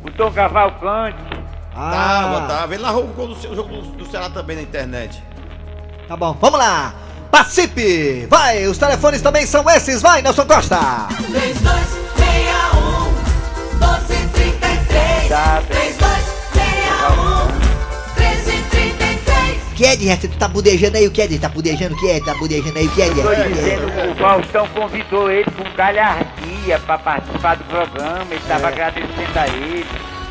O 0.05 0.11
Tom 0.11 0.31
Cavalcante. 0.31 1.17
Ah. 1.75 1.91
Tava, 1.91 2.47
tava. 2.47 2.73
Ele 2.75 2.83
narrou 2.83 3.03
o 3.03 3.07
gol 3.07 3.27
do, 3.27 3.55
jogo 3.55 3.69
do, 3.69 3.81
do 3.81 4.05
Ceará 4.05 4.29
também 4.29 4.55
na 4.55 4.61
internet. 4.61 5.21
Tá 6.07 6.15
bom, 6.15 6.31
vamos 6.39 6.59
lá. 6.59 6.95
Participe! 7.29 8.25
Vai, 8.29 8.67
os 8.67 8.77
telefones 8.77 9.21
também 9.21 9.45
são 9.45 9.69
esses. 9.69 10.01
Vai, 10.01 10.21
Nelson 10.21 10.45
Costa. 10.45 10.79
3261 11.29 13.11
1233 13.79 15.27
32 15.67 16.06
1333 19.77 19.77
Que 19.77 20.09
é? 20.09 20.15
Tu 20.17 20.27
tá 20.37 20.47
budejando 20.47 20.97
aí 20.97 21.07
o 21.07 21.11
que 21.11 21.21
é, 21.21 21.39
Tá 21.39 21.49
budejando 21.49 21.95
o 21.95 21.97
que 21.97 22.09
é? 22.09 22.19
Tá 22.19 22.33
budejando 22.35 22.77
aí 22.77 22.87
o 22.87 22.91
que 22.91 23.01
é, 23.01 23.07
Tô 23.09 23.13
Dejaci? 23.13 23.53
dizendo 23.53 23.91
que 23.91 24.07
o 24.07 24.15
Faustão 24.15 24.67
convidou 24.69 25.31
ele 25.31 25.51
com 25.51 25.63
galhardia 25.75 26.79
pra 26.79 26.97
participar 26.97 27.55
do 27.55 27.63
programa. 27.65 28.25
Ele 28.31 28.41
tava 28.47 28.67
agradecendo 28.67 29.39
a 29.39 29.47
ele. 29.47 29.85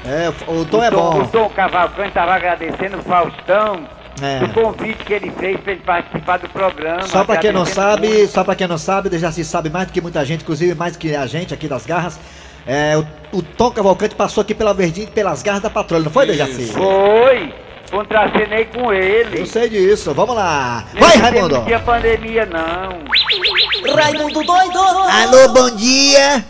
É, 0.05 0.29
o 0.47 0.65
tom 0.65 0.83
é 0.85 0.89
o 0.89 0.93
Tom, 0.93 1.11
bom. 1.13 1.23
O 1.23 1.27
Tom 1.29 1.49
Cavalcante 1.51 2.13
tava 2.13 2.35
agradecendo 2.35 2.99
o 2.99 3.03
Faustão. 3.03 3.89
É. 4.23 4.39
Do 4.39 4.49
convite 4.55 5.05
que 5.05 5.13
ele 5.13 5.31
fez 5.39 5.61
pra 5.61 5.73
ele 5.73 5.83
participar 5.83 6.39
do 6.39 6.49
programa. 6.49 7.03
Só 7.03 7.23
pra 7.23 7.37
quem 7.37 7.53
não 7.53 7.67
sabe, 7.67 8.09
muito. 8.09 8.29
só 8.31 8.43
pra 8.43 8.55
quem 8.55 8.67
não 8.67 8.79
sabe, 8.79 9.11
Dejaci 9.11 9.45
sabe 9.45 9.69
mais 9.69 9.89
do 9.89 9.93
que 9.93 10.01
muita 10.01 10.25
gente, 10.25 10.43
inclusive 10.43 10.75
mais 10.75 10.95
do 10.95 10.99
que 10.99 11.15
a 11.15 11.27
gente 11.27 11.53
aqui 11.53 11.69
das 11.69 11.85
garras. 11.85 12.19
É, 12.67 12.97
o, 12.97 13.39
o 13.39 13.43
Tom 13.43 13.71
Cavalcante 13.71 14.15
passou 14.15 14.41
aqui 14.41 14.55
pela 14.55 14.73
Verdinha 14.73 15.07
pelas 15.09 15.43
garras 15.43 15.63
da 15.63 15.69
patrulha, 15.69 16.03
não 16.05 16.11
foi, 16.11 16.27
Dejaci? 16.27 16.67
Foi! 16.73 17.66
Contracenei 17.91 18.65
com 18.67 18.93
ele. 18.93 19.41
Eu 19.41 19.47
sei 19.47 19.69
disso, 19.69 20.13
vamos 20.13 20.35
lá. 20.35 20.85
Nesse 20.93 21.07
Vai, 21.07 21.17
Raimundo. 21.17 21.57
Não 21.57 21.65
tinha 21.65 21.81
pandemia, 21.81 22.47
não. 22.47 23.95
Raimundo 23.95 24.43
doido 24.43 24.79
Alô, 24.79 25.49
bom 25.49 25.71
dia. 25.77 26.45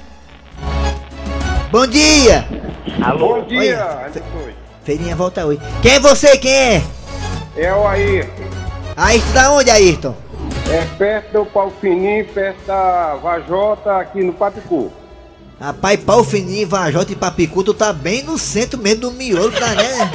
Bom 1.71 1.87
dia. 1.87 2.47
Alô? 3.02 3.40
Bom 3.40 3.47
dia, 3.47 4.11
Feirinha 4.85 5.16
volta 5.16 5.45
hoje. 5.45 5.61
Quem 5.83 5.93
é 5.93 6.00
você? 6.00 6.38
Quem 6.38 6.52
é? 6.52 6.83
é 7.57 7.75
o 7.75 7.87
aí, 7.87 8.28
Ayrton 8.97 9.33
da 9.33 9.52
onde, 9.52 9.71
Ayrton? 9.71 10.14
é 10.71 10.85
perto 10.97 11.33
do 11.33 11.47
Pau 11.47 11.73
Fininho, 11.81 12.25
perto 12.26 12.66
da 12.66 13.14
Vajota, 13.16 13.99
aqui 13.99 14.23
no 14.23 14.33
Papicu. 14.33 14.93
Rapaz, 15.59 15.99
pau 16.05 16.23
fininho, 16.23 16.69
vajota 16.69 17.12
e 17.12 17.16
papicu, 17.16 17.64
tu 17.64 17.73
tá 17.73 17.90
bem 17.90 18.23
no 18.23 18.37
centro 18.37 18.78
mesmo 18.78 19.00
do 19.00 19.12
miolo, 19.12 19.50
tá, 19.52 19.75
né? 19.75 20.11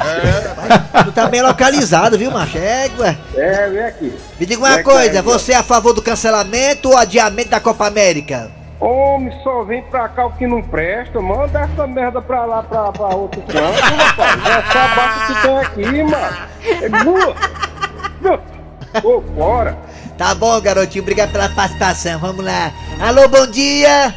É. 0.00 1.02
Tu 1.04 1.12
tá 1.12 1.26
bem 1.28 1.42
localizado, 1.42 2.18
viu, 2.18 2.30
macho? 2.30 2.58
É, 2.58 2.90
ué. 2.98 3.16
É, 3.34 3.68
vem 3.68 3.82
aqui. 3.84 4.14
Me 4.38 4.46
diga 4.46 4.60
uma 4.60 4.78
É, 4.78 4.82
coisa, 4.82 5.10
cara, 5.10 5.22
você 5.22 5.52
é 5.52 5.56
a 5.56 5.62
favor 5.62 5.92
do 5.92 6.02
cancelamento 6.02 6.90
ou 6.90 6.96
adiamento 6.98 7.50
da 7.50 7.60
Copa 7.60 7.86
América? 7.86 8.50
Homem, 8.78 9.32
só 9.42 9.62
vem 9.64 9.82
pra 9.84 10.06
cá 10.08 10.26
o 10.26 10.32
que 10.32 10.46
não 10.46 10.62
presta, 10.62 11.18
manda 11.20 11.60
essa 11.60 11.86
merda 11.86 12.20
pra 12.20 12.44
lá, 12.44 12.62
pra, 12.62 12.92
pra 12.92 13.06
outro 13.06 13.40
canto, 13.42 13.80
rapaz. 13.80 14.40
É 14.46 14.72
só 14.72 14.94
basta 14.94 15.34
que 15.34 15.42
tem 15.42 15.58
aqui, 15.58 16.02
mano. 16.02 16.36
É 16.82 16.88
boa. 17.04 17.36
Ô, 19.02 19.22
fora. 19.34 19.78
Tá 20.18 20.34
bom, 20.34 20.60
garotinho, 20.60 21.02
obrigado 21.02 21.32
pela 21.32 21.48
participação, 21.48 22.18
vamos 22.18 22.44
lá. 22.44 22.70
Alô, 23.00 23.28
bom 23.28 23.46
dia! 23.46 24.14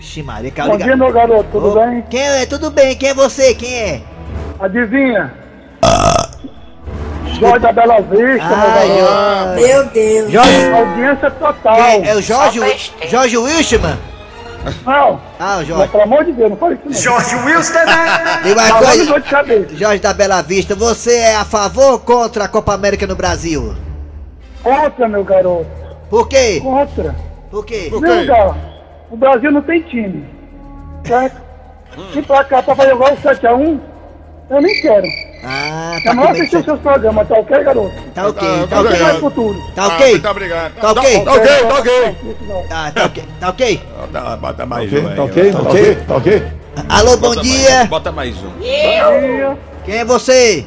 Bo- 0.00 0.04
Ixi, 0.04 0.22
Maria, 0.22 0.50
calma, 0.50 0.76
liga- 0.76 0.96
meu 0.96 1.12
garoto, 1.12 1.58
Ô, 1.58 2.02
Quem 2.08 2.20
é? 2.20 2.46
Tudo 2.46 2.70
bem, 2.70 2.96
quem 2.96 3.10
é 3.10 3.14
você? 3.14 3.54
Quem 3.54 3.74
é? 3.74 4.00
Adivinha? 4.58 5.32
Jorge 7.38 7.58
da 7.60 7.72
Bela 7.72 8.00
Vista, 8.00 8.44
Ah, 8.44 9.54
Jorge. 9.56 9.66
Meu 9.66 9.86
Deus. 9.86 10.32
Jorge. 10.32 10.72
Audiência 10.72 11.30
total. 11.30 11.76
Quem? 11.76 12.08
É 12.08 12.14
o 12.14 12.20
Jorge, 12.22 12.60
Jorge 13.08 13.36
Wilshman? 13.38 13.98
Não, 14.84 15.20
Ah, 15.38 15.58
o 15.58 15.64
Jorge. 15.64 15.88
pelo 15.88 16.02
amor 16.02 16.24
de 16.24 16.32
Deus, 16.32 16.50
não 16.50 16.56
fale 16.58 16.74
isso 16.74 16.82
não. 16.84 16.92
Jorge 17.20 17.34
Wilson 17.36 17.72
Diga 18.42 18.60
uma 18.60 18.78
coisa, 18.78 19.06
dor 19.06 19.20
de 19.20 19.30
cabeça. 19.30 19.76
Jorge 19.76 19.98
da 20.02 20.12
Bela 20.12 20.42
Vista, 20.42 20.74
você 20.74 21.16
é 21.16 21.36
a 21.36 21.44
favor 21.46 21.92
ou 21.92 21.98
contra 21.98 22.44
a 22.44 22.48
Copa 22.48 22.74
América 22.74 23.06
no 23.06 23.16
Brasil? 23.16 23.74
Contra, 24.62 25.08
meu 25.08 25.24
garoto. 25.24 25.66
Por 26.10 26.28
quê? 26.28 26.60
Contra. 26.62 27.14
Por 27.50 27.64
quê? 27.64 27.86
Por 27.90 28.02
quê? 28.02 28.24
Gal? 28.26 28.54
O 29.10 29.16
Brasil 29.16 29.50
não 29.50 29.62
tem 29.62 29.80
time. 29.82 30.24
Certo? 31.06 31.40
E 32.14 32.22
pra 32.22 32.44
cá, 32.44 32.62
pra 32.62 32.74
fazer 32.76 32.92
igual 32.92 33.12
o 33.12 33.16
7x1, 33.16 33.80
eu 34.50 34.60
nem 34.62 34.80
quero. 34.80 35.06
Ah, 35.42 35.96
É 35.96 36.04
tá 36.04 36.14
com 36.14 36.22
assistir 36.24 36.56
medo 36.56 36.58
os 36.58 36.64
seus 36.64 36.80
programas, 36.80 37.28
tá 37.28 37.34
ok, 37.38 37.64
garoto? 37.64 37.94
Tá 38.14 38.28
ok, 38.28 38.48
tá 38.48 38.66
tá 38.68 38.80
ok. 38.80 39.20
Futuro. 39.20 39.58
Tá 39.74 39.82
Ah, 39.82 39.86
ok? 39.88 40.10
muito 40.10 40.28
obrigado. 40.28 40.74
Tá 40.74 40.90
ok? 40.92 41.24
Tá 41.24 41.32
ok, 41.32 41.46
tá 41.62 41.78
ok. 41.78 42.16
Tá, 42.68 42.90
tá 42.92 43.04
ok, 43.06 43.24
tá 43.40 43.48
ok? 43.48 43.82
Dá- 44.12 44.36
Bota 44.36 44.66
mais 44.66 44.92
Ok, 44.92 45.00
um 45.00 45.14
tá 45.14 45.24
ok, 45.24 45.52
tá 45.52 45.58
ok, 45.62 45.94
tá 46.06 46.16
ok. 46.16 46.42
Alô, 46.88 47.16
bom 47.16 47.28
Bota 47.30 47.36
mais 47.36 47.48
dia. 47.48 47.80
um, 47.82 47.86
Bota 47.86 48.12
mais 48.12 48.36
um. 48.42 48.50
Quem 49.84 49.96
é 49.98 50.04
você? 50.04 50.64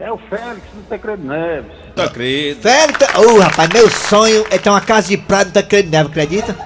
É 0.00 0.10
o 0.12 0.18
Félix 0.18 0.60
do 0.74 0.82
Tancredo 0.88 1.24
Neves. 1.24 1.72
Tá 1.96 2.08
credo. 2.08 2.60
Félix. 2.60 2.98
Ô, 3.16 3.38
rapaz, 3.38 3.68
meu 3.70 3.88
sonho 3.88 4.44
é 4.50 4.58
ter 4.58 4.68
uma 4.68 4.80
casa 4.80 5.08
de 5.08 5.16
praia 5.16 5.44
no 5.46 5.52
Tancredo 5.52 5.88
Neves, 5.90 6.10
acredita? 6.10 6.56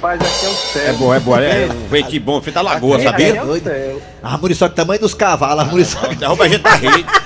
Rapaz, 0.00 0.20
aqui 0.20 0.46
é 0.46 0.48
o 0.48 0.52
É 0.52 0.54
Célio. 0.54 0.98
bom, 0.98 1.14
é 1.14 1.20
bom. 1.20 1.36
É 1.38 1.66
um 1.70 1.88
vento 1.88 2.20
bom, 2.20 2.40
feito 2.40 2.56
a 2.56 2.62
lagoa, 2.62 3.00
sabia? 3.02 3.36
É 3.36 3.42
o 3.42 3.60
Célio. 3.60 4.02
A 4.22 4.38
muriçoca 4.38 4.74
tamanho 4.74 5.00
dos 5.00 5.12
cavalos, 5.14 5.62
a 5.62 5.66
muriçoca. 5.66 6.14
Derruba 6.14 6.44
a 6.44 6.48
gente 6.48 6.62
da 6.62 6.70
rede. 6.70 7.06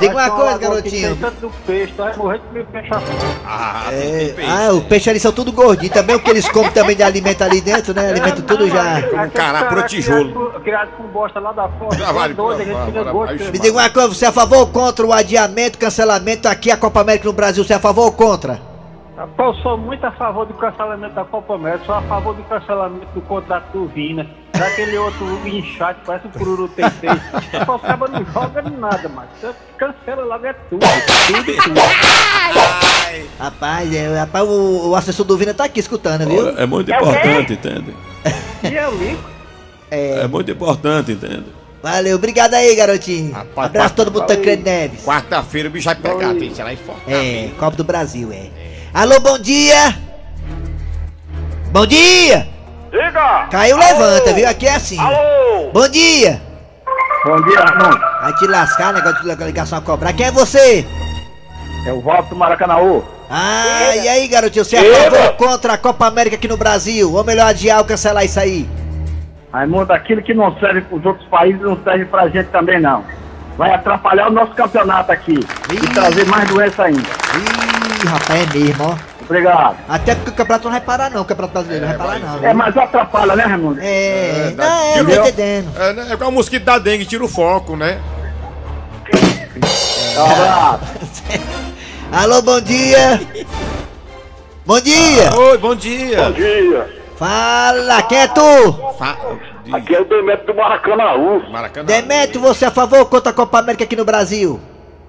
Diga 0.00 0.14
uma 0.16 0.30
coisa, 0.30 0.54
que 0.54 0.64
garotinho. 0.64 1.08
Tem 1.10 1.16
tanto 1.16 1.40
do 1.42 1.50
peixe, 1.64 1.92
vai 1.96 2.16
morrer 2.16 2.40
de 2.52 2.64
peixe 2.64 2.88
assim. 2.92 3.12
Ah, 3.46 3.84
É, 3.92 4.00
tem 4.00 4.34
peixe. 4.34 4.50
ah, 4.50 4.72
os 4.72 4.84
peixes 4.84 5.08
ali 5.08 5.20
são 5.20 5.30
tudo 5.30 5.52
gordinhos. 5.52 5.94
Também 5.94 6.16
o 6.16 6.18
que 6.18 6.28
eles 6.28 6.48
comem 6.48 6.72
também 6.72 6.96
de 6.96 7.04
alimento 7.04 7.42
ali 7.44 7.60
dentro, 7.60 7.94
né? 7.94 8.08
Alimento 8.08 8.42
tudo 8.42 8.68
já. 8.68 8.98
Um 9.24 9.30
cará 9.30 9.64
pro 9.66 9.82
tijolo. 9.84 10.50
Criado 10.64 10.90
com 10.96 11.04
bosta 11.04 11.38
lá 11.38 11.52
da 11.52 11.68
fora. 11.68 11.96
Já 11.96 12.10
vale, 12.10 12.34
doido, 12.34 12.62
a 12.62 12.64
vai, 12.64 12.74
gente 12.74 12.86
fica 12.86 13.04
vai, 13.04 13.12
gordo. 13.12 13.26
vai, 13.28 13.36
porque- 13.38 13.52
Me 13.52 13.58
diga 13.60 13.74
uma 13.78 13.90
coisa, 13.90 14.08
você 14.08 14.24
é 14.24 14.28
a 14.28 14.32
favor 14.32 14.58
ou 14.58 14.66
contra 14.66 15.06
o 15.06 15.12
adiamento, 15.12 15.78
cancelamento 15.78 16.48
aqui 16.48 16.72
a 16.72 16.76
Copa 16.76 17.00
América 17.00 17.26
no 17.26 17.32
Brasil? 17.32 17.62
Você 17.62 17.72
é 17.72 17.76
a 17.76 17.80
favor 17.80 18.06
ou 18.06 18.12
contra? 18.12 18.71
Eu 19.38 19.54
sou 19.56 19.76
muito 19.78 20.04
a 20.04 20.10
favor 20.12 20.46
do 20.46 20.54
cancelamento 20.54 21.14
da 21.14 21.24
Copa 21.24 21.54
América, 21.54 21.84
sou 21.86 21.94
a 21.94 22.02
favor 22.02 22.34
do 22.34 22.42
cancelamento 22.44 23.06
do 23.14 23.20
contrato 23.20 23.70
do 23.72 23.86
Vina, 23.86 24.26
daquele 24.52 24.96
outro 24.98 25.46
inchado, 25.46 26.00
parece 26.04 26.26
um 26.26 26.30
cururu. 26.30 26.70
Rapaz, 26.76 27.68
o 27.68 27.78
cara 27.78 28.08
não 28.08 28.24
joga 28.32 28.62
nada, 28.62 29.08
mas 29.08 29.28
cancela 29.76 30.24
logo 30.24 30.46
é 30.46 30.52
tudo, 30.52 30.86
tudo, 31.26 31.62
tudo. 31.62 31.80
Rapaz, 33.38 33.94
é, 33.94 34.18
rapaz 34.18 34.48
o, 34.48 34.90
o 34.90 34.96
assessor 34.96 35.24
do 35.24 35.36
Vina 35.36 35.54
tá 35.54 35.64
aqui 35.64 35.80
escutando, 35.80 36.26
viu? 36.26 36.48
É 36.58 36.66
muito 36.66 36.90
importante, 36.90 37.52
entende? 37.52 37.94
E 38.64 38.74
eu 38.74 38.96
ligo. 38.96 39.22
É 39.90 40.26
muito 40.26 40.50
importante, 40.50 41.12
entende? 41.12 41.44
Valeu, 41.82 42.16
obrigado 42.16 42.54
aí, 42.54 42.74
garotinho. 42.74 43.32
Rapaz, 43.32 43.66
Abraço 43.68 43.92
a 43.92 43.96
todo 43.96 44.12
mundo 44.12 44.22
do 44.22 44.26
Tancredo 44.26 44.62
Neves. 44.62 45.04
Quarta-feira 45.04 45.68
o 45.68 45.72
bicho 45.72 45.84
vai 45.86 45.96
pegar, 45.96 46.34
tem 46.34 46.48
que 46.48 46.54
ser 46.54 46.62
lá 46.62 46.72
em 46.72 46.76
Fortaleza. 46.76 47.24
É, 47.24 47.50
Copa 47.58 47.76
do 47.76 47.84
Brasil, 47.84 48.32
é. 48.32 48.71
Alô, 48.94 49.18
bom 49.20 49.38
dia! 49.38 49.96
Bom 51.72 51.86
dia! 51.86 52.46
Diga! 52.90 53.46
Caiu, 53.50 53.78
levanta, 53.78 54.34
viu? 54.34 54.46
Aqui 54.46 54.66
é 54.66 54.74
assim. 54.74 54.98
Alô! 54.98 55.70
Bom 55.72 55.88
dia! 55.88 56.38
Bom 57.24 57.40
dia, 57.40 57.58
Armando. 57.60 57.98
Vai 58.20 58.34
te 58.34 58.46
lascar, 58.46 58.92
negócio 58.92 59.22
de 59.22 59.44
ligação 59.44 59.78
a 59.78 59.80
cobrar. 59.80 60.12
Quem 60.12 60.26
é 60.26 60.30
você? 60.30 60.84
É 61.86 61.92
o 61.92 62.02
Walter 62.02 62.28
do 62.28 62.36
Maracanãú. 62.36 63.02
Ah, 63.30 63.96
e 63.96 64.08
aí, 64.08 64.28
garotinho? 64.28 64.62
Você 64.62 64.76
é 64.76 65.06
a 65.06 65.10
favor 65.10 65.36
contra 65.36 65.72
a 65.72 65.78
Copa 65.78 66.06
América 66.06 66.36
aqui 66.36 66.46
no 66.46 66.58
Brasil? 66.58 67.10
Ou 67.14 67.24
melhor 67.24 67.46
adiar 67.46 67.78
ou 67.78 67.86
cancelar 67.86 68.26
isso 68.26 68.38
aí? 68.38 68.68
Raimundo, 69.50 69.90
aquilo 69.90 70.20
que 70.20 70.34
não 70.34 70.54
serve 70.58 70.82
para 70.82 70.98
os 70.98 71.06
outros 71.06 71.26
países 71.28 71.62
não 71.62 71.82
serve 71.82 72.04
pra 72.04 72.28
gente 72.28 72.50
também, 72.50 72.78
não. 72.78 73.02
Vai 73.56 73.72
atrapalhar 73.72 74.28
o 74.28 74.32
nosso 74.32 74.52
campeonato 74.52 75.12
aqui 75.12 75.32
Ih. 75.70 75.76
e 75.76 75.94
trazer 75.94 76.26
mais 76.26 76.46
doença 76.48 76.84
ainda. 76.84 77.00
Ih, 77.00 77.71
rapaz, 78.06 78.42
é 78.42 78.58
mesmo, 78.58 78.84
ó. 78.84 78.96
Obrigado. 79.24 79.76
Até 79.88 80.14
porque 80.14 80.30
o 80.30 80.34
campeonato 80.34 80.64
não 80.64 80.72
vai 80.72 80.80
parar, 80.80 81.10
não. 81.10 81.22
O 81.22 81.24
campeonato 81.24 81.54
brasileiro 81.54 81.86
não 81.86 81.96
vai 81.96 82.06
parar, 82.06 82.18
não. 82.20 82.36
É, 82.36 82.40
viu? 82.40 82.54
mas 82.54 82.76
atrapalha, 82.76 83.36
né, 83.36 83.44
Raimundo? 83.44 83.80
É, 83.80 84.48
É, 84.48 84.50
dá- 84.50 84.68
não, 84.68 84.88
eu 84.88 84.92
tô 84.92 85.00
entendeu? 85.00 85.22
entendendo. 85.22 85.80
É, 85.80 85.92
né? 85.92 86.06
é 86.10 86.12
igual 86.12 86.30
o 86.30 86.32
mosquito 86.32 86.64
da 86.64 86.78
dengue, 86.78 87.06
tira 87.06 87.24
o 87.24 87.28
foco, 87.28 87.76
né? 87.76 87.98
Alô, 92.12 92.42
bom 92.42 92.60
dia! 92.60 93.20
Bom 94.66 94.80
dia! 94.80 95.34
Oi, 95.34 95.58
bom 95.58 95.74
dia. 95.74 96.30
dia. 96.32 97.02
Fala, 97.16 98.02
quem 98.02 98.18
é 98.18 98.28
tu? 98.28 98.72
Fa... 98.98 99.16
Aqui 99.72 99.94
é 99.94 100.00
o 100.00 100.04
Demetrio 100.04 100.46
do 100.48 100.54
Maracanãú. 100.54 101.42
Maracanã. 101.50 101.86
Demetrio, 101.86 102.40
você 102.40 102.64
é 102.64 102.68
a 102.68 102.70
favor 102.70 102.98
ou 103.00 103.06
contra 103.06 103.30
a 103.30 103.34
Copa 103.34 103.58
América 103.60 103.84
aqui 103.84 103.96
no 103.96 104.04
Brasil? 104.04 104.60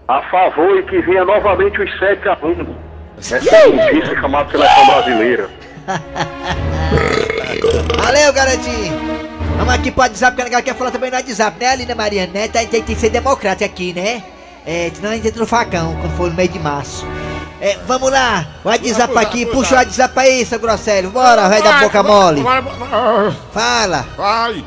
A 0.08 0.22
favor 0.30 0.78
e 0.78 0.84
que 0.84 1.02
venha 1.02 1.26
novamente 1.26 1.82
os 1.82 2.00
7 2.00 2.28
a 3.18 3.20
1. 3.20 3.20
Essa 3.20 3.38
injustiça 3.70 4.16
chamada 4.22 4.52
seleção 4.52 4.86
brasileira. 4.88 5.50
Valeu, 7.98 8.34
garotinho! 8.34 8.94
Vamos 9.58 9.74
aqui 9.74 9.92
pro 9.92 10.02
WhatsApp, 10.02 10.36
que 10.36 10.42
a 10.42 10.46
galera 10.46 10.62
quer 10.64 10.76
falar 10.76 10.92
também 10.92 11.10
no 11.12 11.18
WhatsApp, 11.18 11.58
né, 11.60 11.68
Alina 11.70 11.96
Mariana? 11.96 12.32
Né? 12.34 12.48
Tem, 12.48 12.68
tem, 12.68 12.82
tem 12.82 12.96
que 12.96 13.02
ser 13.02 13.10
democrático 13.10 13.64
aqui, 13.66 13.94
né? 13.94 14.24
É, 14.66 14.92
senão 14.94 15.12
a 15.12 15.16
gente 15.16 15.28
entra 15.28 15.40
no 15.42 15.48
facão 15.48 15.96
quando 16.00 16.16
for 16.18 16.30
no 16.30 16.36
mês 16.36 16.52
de 16.52 16.60
março. 16.60 17.06
É, 17.62 17.78
vamos 17.88 18.12
lá, 18.12 18.46
o 18.64 18.68
WhatsApp 18.68 19.18
aqui, 19.18 19.46
puxa 19.46 19.76
o. 19.76 19.78
WhatsApp 19.78 20.20
aí, 20.20 20.46
seu 20.46 20.60
Grosselho. 20.60 21.12
Bora, 21.12 21.48
vai 21.48 21.62
da 21.62 21.80
boca 21.80 22.04
mole. 22.04 22.42
Vai, 22.42 22.62
vai, 22.62 23.32
Fala. 23.54 24.06
vai. 24.18 24.66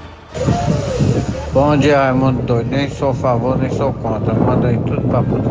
Bom 1.52 1.76
dia, 1.76 1.98
Raimundo 1.98 2.42
doido. 2.42 2.70
Nem 2.70 2.88
sou 2.90 3.10
a 3.10 3.14
favor, 3.14 3.58
nem 3.58 3.70
sou 3.70 3.92
contra. 3.94 4.32
Manda 4.34 4.68
aí 4.68 4.78
tudo 4.78 5.00
pra 5.08 5.22
puta. 5.22 5.48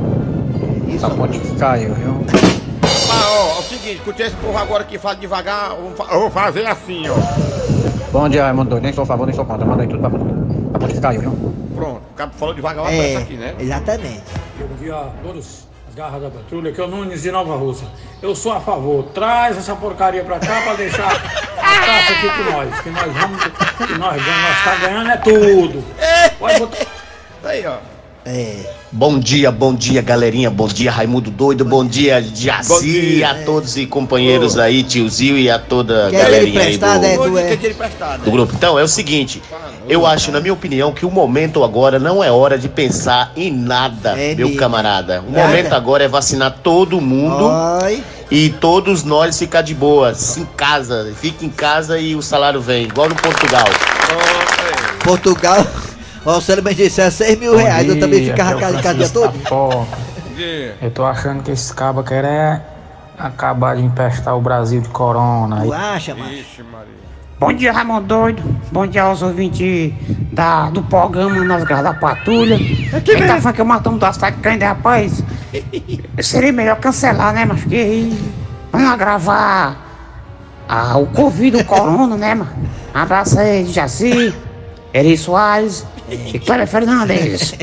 Isso, 0.87 1.05
Pra 1.05 1.09
pontificar 1.15 1.81
eu, 1.81 1.93
viu? 1.95 2.25
Ó, 3.37 3.55
é 3.57 3.59
o 3.59 3.63
seguinte, 3.63 3.95
escute 3.95 4.21
esse 4.21 4.35
povo 4.37 4.57
agora 4.57 4.83
que 4.85 4.97
fala 4.97 5.15
devagar, 5.15 5.71
eu 5.71 5.77
vou 5.81 5.91
fa- 5.95 6.13
eu 6.13 6.19
vou 6.21 6.29
fazer 6.31 6.65
assim, 6.65 7.03
ó. 7.09 7.15
Bom 8.11 8.29
dia, 8.29 8.43
Raimundo. 8.45 8.79
Nem 8.79 8.93
sou 8.93 9.03
a 9.03 9.07
favor, 9.07 9.25
nem 9.25 9.35
sou 9.35 9.43
contra. 9.45 9.65
Manda 9.65 9.83
aí 9.83 9.89
tudo 9.89 9.99
pra. 9.99 10.09
Pra 10.09 10.79
pontificar 10.79 11.13
eu, 11.15 11.21
viu? 11.21 11.53
Pronto, 11.75 12.01
o 12.11 12.15
cara 12.15 12.29
falou 12.37 12.53
devagar, 12.53 12.85
vai 12.85 12.97
é, 13.13 13.17
aqui, 13.17 13.33
né? 13.33 13.53
exatamente. 13.59 14.23
Bom 14.57 14.75
dia 14.79 14.95
a 14.95 15.09
todos 15.23 15.65
as 15.89 15.95
garras 15.95 16.21
da 16.21 16.29
patrulha, 16.29 16.71
que 16.71 16.79
é 16.79 16.83
o 16.83 16.87
Nunes 16.87 17.21
de 17.21 17.31
Nova 17.31 17.55
Rússia. 17.57 17.87
Eu 18.21 18.33
sou 18.35 18.53
a 18.53 18.59
favor, 18.61 19.03
traz 19.13 19.57
essa 19.57 19.75
porcaria 19.75 20.23
pra 20.23 20.39
cá 20.39 20.61
pra 20.61 20.73
deixar 20.75 21.07
a 21.11 21.15
taça 21.15 22.13
aqui 22.13 22.29
com 22.29 22.51
nós. 22.51 22.79
Que 22.81 22.89
nós 22.89 23.13
vamos, 23.13 23.43
que 23.43 23.97
nós 23.99 24.23
ganhamos, 24.23 24.43
nós 24.49 24.63
tá 24.63 24.75
ganhando 24.81 25.09
é 25.11 25.17
tudo. 25.17 25.83
Pode 26.39 26.59
botar. 26.59 26.85
Aí, 27.43 27.65
ó. 27.67 27.77
É. 28.27 28.65
Bom 28.91 29.19
dia, 29.19 29.51
bom 29.51 29.73
dia, 29.75 30.01
galerinha. 30.01 30.49
Bom 30.49 30.67
dia, 30.67 30.89
Raimundo 30.89 31.29
Doido. 31.29 31.63
Bom 31.63 31.85
dia, 31.85 32.23
Jaci, 32.33 33.23
a 33.23 33.35
todos 33.43 33.77
e 33.77 33.85
companheiros 33.85 34.57
aí, 34.57 34.81
tiozinho 34.81 35.37
e 35.37 35.47
a 35.47 35.59
toda 35.59 36.07
a 36.07 36.09
galerinha 36.11 36.61
aí 36.61 36.75
do, 36.77 36.85
é? 36.85 37.17
Do- 37.17 37.67
emprestado. 37.67 38.23
do 38.23 38.31
grupo. 38.31 38.53
Então, 38.55 38.79
é 38.79 38.83
o 38.83 38.87
seguinte, 38.87 39.43
eu 39.87 40.07
acho, 40.07 40.31
na 40.31 40.39
minha 40.39 40.53
opinião, 40.53 40.91
que 40.91 41.05
o 41.05 41.11
momento 41.11 41.63
agora 41.63 41.99
não 41.99 42.23
é 42.23 42.31
hora 42.31 42.57
de 42.57 42.67
pensar 42.67 43.31
em 43.35 43.51
nada, 43.51 44.19
É 44.19 44.33
meu 44.33 44.55
camarada. 44.55 45.21
O 45.27 45.31
Nada. 45.31 45.47
momento 45.47 45.73
agora 45.73 46.03
é 46.05 46.07
vacinar 46.07 46.57
todo 46.63 46.99
mundo 46.99 47.51
Oi. 47.83 48.01
e 48.31 48.49
todos 48.49 49.03
nós 49.03 49.37
ficar 49.37 49.61
de 49.61 49.75
boa, 49.75 50.13
em 50.35 50.45
casa. 50.57 51.13
Fica 51.21 51.45
em 51.45 51.49
casa 51.49 51.99
e 51.99 52.15
o 52.15 52.23
salário 52.23 52.59
vem, 52.59 52.85
igual 52.85 53.07
no 53.07 53.15
Portugal. 53.15 53.67
Portugal. 55.03 55.63
Ó, 56.25 56.37
o 56.37 56.41
Célio 56.41 56.63
Mendes 56.63 56.97
é 56.97 57.09
6 57.09 57.39
mil 57.39 57.55
reais. 57.55 57.87
Eu 57.87 57.99
também 57.99 58.25
ficava 58.25 58.59
casa 58.59 58.79
em 58.79 58.81
casa 58.81 58.97
dia 58.97 59.09
todo. 59.09 59.33
Eu 60.81 60.91
tô 60.91 61.05
achando 61.05 61.43
que 61.43 61.51
esse 61.51 61.71
cabo 61.73 62.03
quer 62.03 62.25
é 62.25 62.61
acabar 63.17 63.75
de 63.75 63.83
empestar 63.83 64.35
o 64.35 64.41
Brasil 64.41 64.81
de 64.81 64.89
corona. 64.89 65.61
Tu 65.61 65.71
acha, 65.71 66.15
mano? 66.15 66.33
Ixi, 66.33 66.63
Maria. 66.63 66.95
Bom 67.39 67.53
dia, 67.53 67.71
Raimundo 67.71 68.07
Doido. 68.07 68.43
Bom 68.71 68.87
dia 68.87 69.03
aos 69.03 69.21
ouvintes 69.21 69.93
da, 70.31 70.69
do 70.69 70.81
programa 70.81 71.43
Nas 71.43 71.63
Garras 71.63 71.83
da 71.83 71.93
Patrulha. 71.93 72.57
Quem 73.03 73.17
tá 73.19 73.39
falando 73.39 73.53
que 73.53 73.61
eu 73.61 73.65
matamos 73.65 73.99
do 73.99 74.31
grande, 74.41 74.65
rapaz? 74.65 75.23
Seria 76.21 76.51
melhor 76.51 76.77
cancelar, 76.77 77.33
né, 77.33 77.45
mas 77.45 77.63
que 77.63 77.75
aí. 77.75 78.19
Vamos 78.71 78.97
gravar 78.97 79.77
ah, 80.67 80.97
o 80.97 81.05
Covid, 81.07 81.57
o 81.57 81.63
Corona, 81.65 82.17
né, 82.17 82.33
mano? 82.33 82.51
Abraço 82.93 83.39
aí, 83.39 83.65
Jaci, 83.65 84.33
Eri 84.93 85.17
Soares 85.17 85.85
e 86.09 86.39
Cléber 86.39 86.67
Fernandes. 86.67 87.55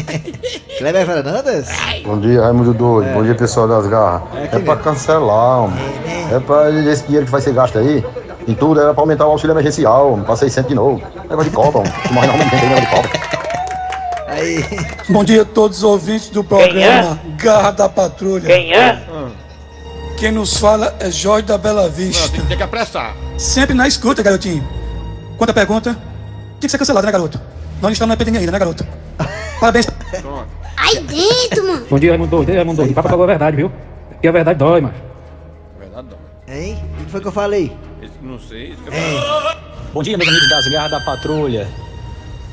Kleber 0.79 1.07
Fernandes? 1.07 1.69
Bom 2.05 2.19
dia, 2.19 2.43
Raimundo 2.43 2.75
Doido. 2.75 3.13
Bom 3.13 3.23
dia, 3.23 3.35
pessoal 3.35 3.69
das 3.69 3.87
garras. 3.87 4.23
É, 4.35 4.59
pra 4.59 4.77
cancelar, 4.77 5.65
homem. 5.65 5.79
É 6.33 6.41
pra 6.41 6.71
esse 6.71 7.05
dinheiro 7.05 7.27
que 7.27 7.33
vai 7.33 7.41
ser 7.41 7.53
gasto 7.55 7.79
aí. 7.79 8.05
Em 8.49 8.55
tudo 8.55 8.81
era 8.81 8.93
pra 8.93 9.03
aumentar 9.03 9.27
o 9.27 9.31
auxílio 9.31 9.53
emergencial, 9.53 10.13
homem, 10.13 10.25
pra 10.25 10.35
600 10.35 10.69
de 10.69 10.75
novo. 10.75 11.01
Negócio 11.31 11.51
de 11.51 11.57
Copa, 11.57 11.79
homem. 11.79 11.93
Se 12.07 12.13
morre 12.13 12.27
não, 12.27 12.37
não 12.37 12.51
tem 12.51 12.61
negócio 12.61 12.85
de 12.85 12.91
Copa. 12.91 13.43
Aí. 14.33 14.65
Bom 15.11 15.23
dia 15.23 15.43
a 15.43 15.45
todos 15.45 15.79
os 15.79 15.85
ouvintes 15.85 16.31
do 16.31 16.43
programa 16.43 17.21
Garra 17.37 17.71
da 17.71 17.89
Patrulha. 17.89 18.47
Quem 18.47 18.73
é? 18.73 18.99
Quem 20.17 20.33
nos 20.33 20.57
fala 20.57 20.95
é 20.99 21.11
Jorge 21.11 21.47
da 21.47 21.59
Bela 21.59 21.89
Vista. 21.89 22.29
tem, 22.31 22.41
tem 22.47 22.57
que 22.57 22.63
apressar. 22.63 23.15
Sempre 23.37 23.75
na 23.75 23.87
escuta, 23.87 24.23
garotinho. 24.23 24.67
Quanto 25.37 25.51
à 25.51 25.53
pergunta, 25.53 25.93
tem 25.93 26.61
que 26.61 26.69
ser 26.69 26.79
cancelado, 26.79 27.05
né, 27.07 27.13
garoto? 27.13 27.39
Nós 27.83 27.89
não 27.89 27.91
estamos 27.93 28.09
na 28.09 28.15
epidemia 28.15 28.41
ainda, 28.41 28.53
né, 28.53 28.59
garoto? 28.59 28.87
Parabéns. 29.61 29.87
Aí 30.77 31.01
dentro, 31.01 31.67
mano. 31.67 31.87
Bom 31.91 31.99
dia, 31.99 32.11
Raimundo 32.11 32.31
Doido. 32.31 32.53
Raimundo 32.55 32.77
Doido. 32.77 32.91
O 32.93 32.95
papo 32.95 33.09
falou 33.09 33.25
a 33.25 33.27
verdade, 33.27 33.57
viu? 33.57 33.73
Porque 34.13 34.29
a 34.29 34.33
verdade 34.33 34.59
dói, 34.59 34.81
mano. 34.81 34.95
Verdade, 35.81 36.07
não. 36.11 36.55
Hein? 36.55 36.79
O 37.01 37.05
que 37.05 37.11
foi 37.11 37.21
que 37.21 37.27
eu 37.29 37.33
falei? 37.33 37.77
Esse- 38.01 38.13
Não 38.23 38.39
sei. 38.39 38.73
esse 38.73 38.83
que 38.83 38.91
É. 38.95 39.15
eu- 39.15 39.63
Bom 39.93 40.03
dia, 40.03 40.17
meus 40.17 40.29
amigos 40.29 40.49
das 40.49 40.69
garras 40.69 40.91
da 40.93 41.01
patrulha. 41.01 41.69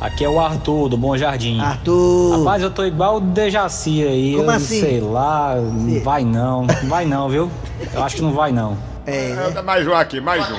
Aqui 0.02 0.24
é 0.26 0.30
o 0.30 0.40
Arthur, 0.40 0.90
do 0.90 0.98
Bom 0.98 1.16
Jardim. 1.18 1.60
Arthur! 1.60 2.40
Rapaz, 2.40 2.64
eu 2.64 2.72
tô 2.72 2.84
igual 2.86 3.18
o 3.18 3.20
Dejaci 3.22 4.04
aí. 4.04 4.34
Como 4.36 4.50
eu 4.50 4.56
assim? 4.56 4.80
Sei 4.80 5.00
lá, 5.00 5.56
não 5.56 6.00
vai 6.02 6.24
não. 6.24 6.64
Não 6.66 6.90
vai 6.90 7.06
não, 7.06 7.30
viu? 7.30 7.52
Eu 7.94 8.04
acho 8.04 8.16
que 8.16 8.22
não 8.22 8.34
vai 8.34 8.52
não. 8.52 8.78
É. 9.06 9.32
É, 9.56 9.62
Mais 9.62 9.86
um 9.88 9.94
aqui, 9.94 10.20
mais 10.22 10.44
um. 10.50 10.56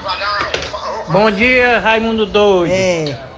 Bom 1.13 1.31
dia, 1.31 1.79
Raimundo 1.81 2.27
Doido. 2.27 2.71
É. 2.73 3.30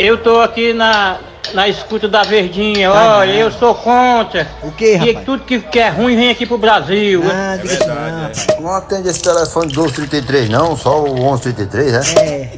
Eu 0.00 0.16
tô 0.16 0.40
aqui 0.40 0.72
na, 0.72 1.18
na 1.52 1.68
escuta 1.68 2.08
da 2.08 2.22
Verdinha. 2.22 2.90
Tá 2.90 3.18
Olha, 3.18 3.32
eu 3.32 3.52
sou 3.52 3.74
contra. 3.74 4.48
O 4.62 4.72
que, 4.72 4.98
Que 4.98 5.08
rapaz? 5.10 5.26
tudo 5.26 5.44
que, 5.44 5.60
que 5.60 5.78
é 5.78 5.90
ruim 5.90 6.16
vem 6.16 6.30
aqui 6.30 6.46
pro 6.46 6.56
Brasil. 6.56 7.22
Ah, 7.30 7.58
diga 7.60 7.74
isso 7.74 7.86
não. 7.86 8.62
Não 8.62 8.74
atende 8.74 9.08
esse 9.10 9.20
telefone 9.20 9.66
1233 9.66 10.48
não, 10.48 10.74
só 10.74 11.04
o 11.04 11.14
1133, 11.14 11.92
né? 11.92 12.00
É. 12.16 12.48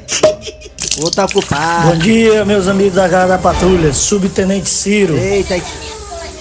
Vou 0.99 1.11
tá 1.11 1.25
ocupado. 1.25 1.89
Bom 1.89 1.99
dia, 1.99 2.45
meus 2.45 2.69
amigos 2.69 2.95
da 2.95 3.09
Garra 3.09 3.27
da 3.27 3.39
Patrulha, 3.39 3.93
Subtenente 3.93 4.69
Ciro. 4.69 5.17
Eita, 5.17 5.61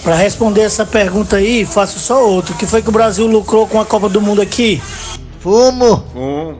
Pra 0.04 0.14
responder 0.16 0.62
essa 0.62 0.84
pergunta 0.86 1.36
aí, 1.36 1.64
faço 1.64 1.98
só 1.98 2.24
outro. 2.24 2.54
O 2.54 2.58
que 2.58 2.66
foi 2.66 2.80
que 2.80 2.88
o 2.88 2.92
Brasil 2.92 3.26
lucrou 3.26 3.66
com 3.66 3.80
a 3.80 3.84
Copa 3.84 4.08
do 4.08 4.20
Mundo 4.20 4.40
aqui? 4.40 4.80
fumo. 5.40 6.04
Um. 6.14 6.54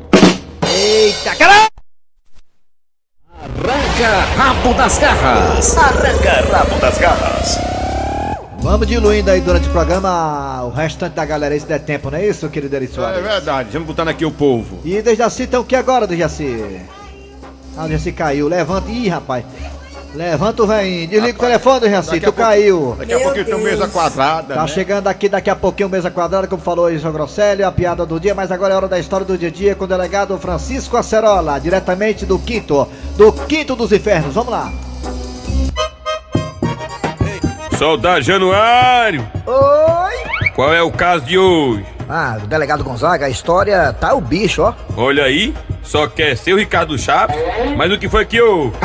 Eita, 0.68 1.34
caralho! 1.36 1.71
Arranca 3.92 4.20
rabo 4.36 4.72
das 4.74 4.98
garras. 4.98 5.76
Arranca 5.76 6.30
rabo 6.50 6.80
das 6.80 6.96
garras. 6.96 7.58
Vamos 8.60 8.86
diluindo 8.86 9.30
aí 9.30 9.42
durante 9.42 9.68
o 9.68 9.70
programa 9.70 10.62
o 10.64 10.70
restante 10.70 11.12
da 11.12 11.26
galera 11.26 11.52
aí, 11.52 11.60
se 11.60 11.66
der 11.66 11.80
tempo, 11.80 12.10
não 12.10 12.16
é 12.16 12.26
isso, 12.26 12.48
querido 12.48 12.74
Eri 12.74 12.86
É 12.86 12.88
Soares? 12.88 13.22
verdade, 13.22 13.68
vamos 13.72 13.86
botando 13.88 14.08
aqui 14.08 14.24
o 14.24 14.30
povo. 14.30 14.78
E 14.82 15.02
Dejaci, 15.02 15.42
então 15.42 15.60
o 15.60 15.64
que 15.64 15.76
agora, 15.76 16.06
Dejaci? 16.06 16.80
Ah, 17.76 17.84
o 17.84 17.88
Dejaci 17.88 18.12
caiu. 18.12 18.48
Levanta. 18.48 18.90
Ih, 18.90 19.08
rapaz. 19.10 19.44
Levanta 20.14 20.62
o 20.62 20.66
velhinho. 20.66 21.08
Desliga 21.08 21.38
o 21.38 21.40
telefone, 21.40 21.88
daqui 21.88 22.20
Tu 22.20 22.32
caiu. 22.32 22.96
Daqui 22.98 23.14
a 23.14 23.20
pouquinho 23.20 23.44
tem 23.44 23.58
mesa 23.58 23.88
quadrada. 23.88 24.54
Tá 24.54 24.62
né? 24.62 24.68
chegando 24.68 25.08
aqui 25.08 25.28
daqui 25.28 25.48
a 25.48 25.56
pouquinho 25.56 25.88
mesa 25.88 26.10
quadrada, 26.10 26.46
como 26.46 26.62
falou 26.62 26.86
aí 26.86 26.96
o 26.96 26.98
João 26.98 27.14
Grosselio, 27.14 27.66
a 27.66 27.72
piada 27.72 28.04
do 28.04 28.20
dia, 28.20 28.34
mas 28.34 28.52
agora 28.52 28.74
é 28.74 28.76
hora 28.76 28.88
da 28.88 28.98
história 28.98 29.24
do 29.24 29.38
dia 29.38 29.48
a 29.48 29.52
dia 29.52 29.74
com 29.74 29.84
o 29.84 29.86
delegado 29.86 30.36
Francisco 30.38 30.96
Acerola, 30.96 31.58
diretamente 31.58 32.26
do 32.26 32.38
quinto, 32.38 32.86
do 33.16 33.32
quinto 33.32 33.74
dos 33.74 33.90
infernos. 33.90 34.34
Vamos 34.34 34.50
lá. 34.50 34.70
Soldado 37.78 38.22
Januário, 38.22 39.26
Oi! 39.46 40.50
qual 40.54 40.72
é 40.72 40.82
o 40.82 40.92
caso 40.92 41.24
de 41.24 41.36
hoje? 41.36 41.84
Ah, 42.08 42.38
o 42.42 42.46
delegado 42.46 42.84
Gonzaga, 42.84 43.26
a 43.26 43.30
história 43.30 43.92
tá 43.94 44.14
o 44.14 44.20
bicho, 44.20 44.62
ó. 44.62 44.74
Olha 44.96 45.24
aí, 45.24 45.54
só 45.82 46.06
quer 46.06 46.36
ser 46.36 46.52
o 46.52 46.58
Ricardo 46.58 46.96
Chaves, 46.98 47.36
mas 47.76 47.90
o 47.90 47.98
que 47.98 48.08
foi 48.08 48.24
que 48.26 48.40
houve? 48.40 48.76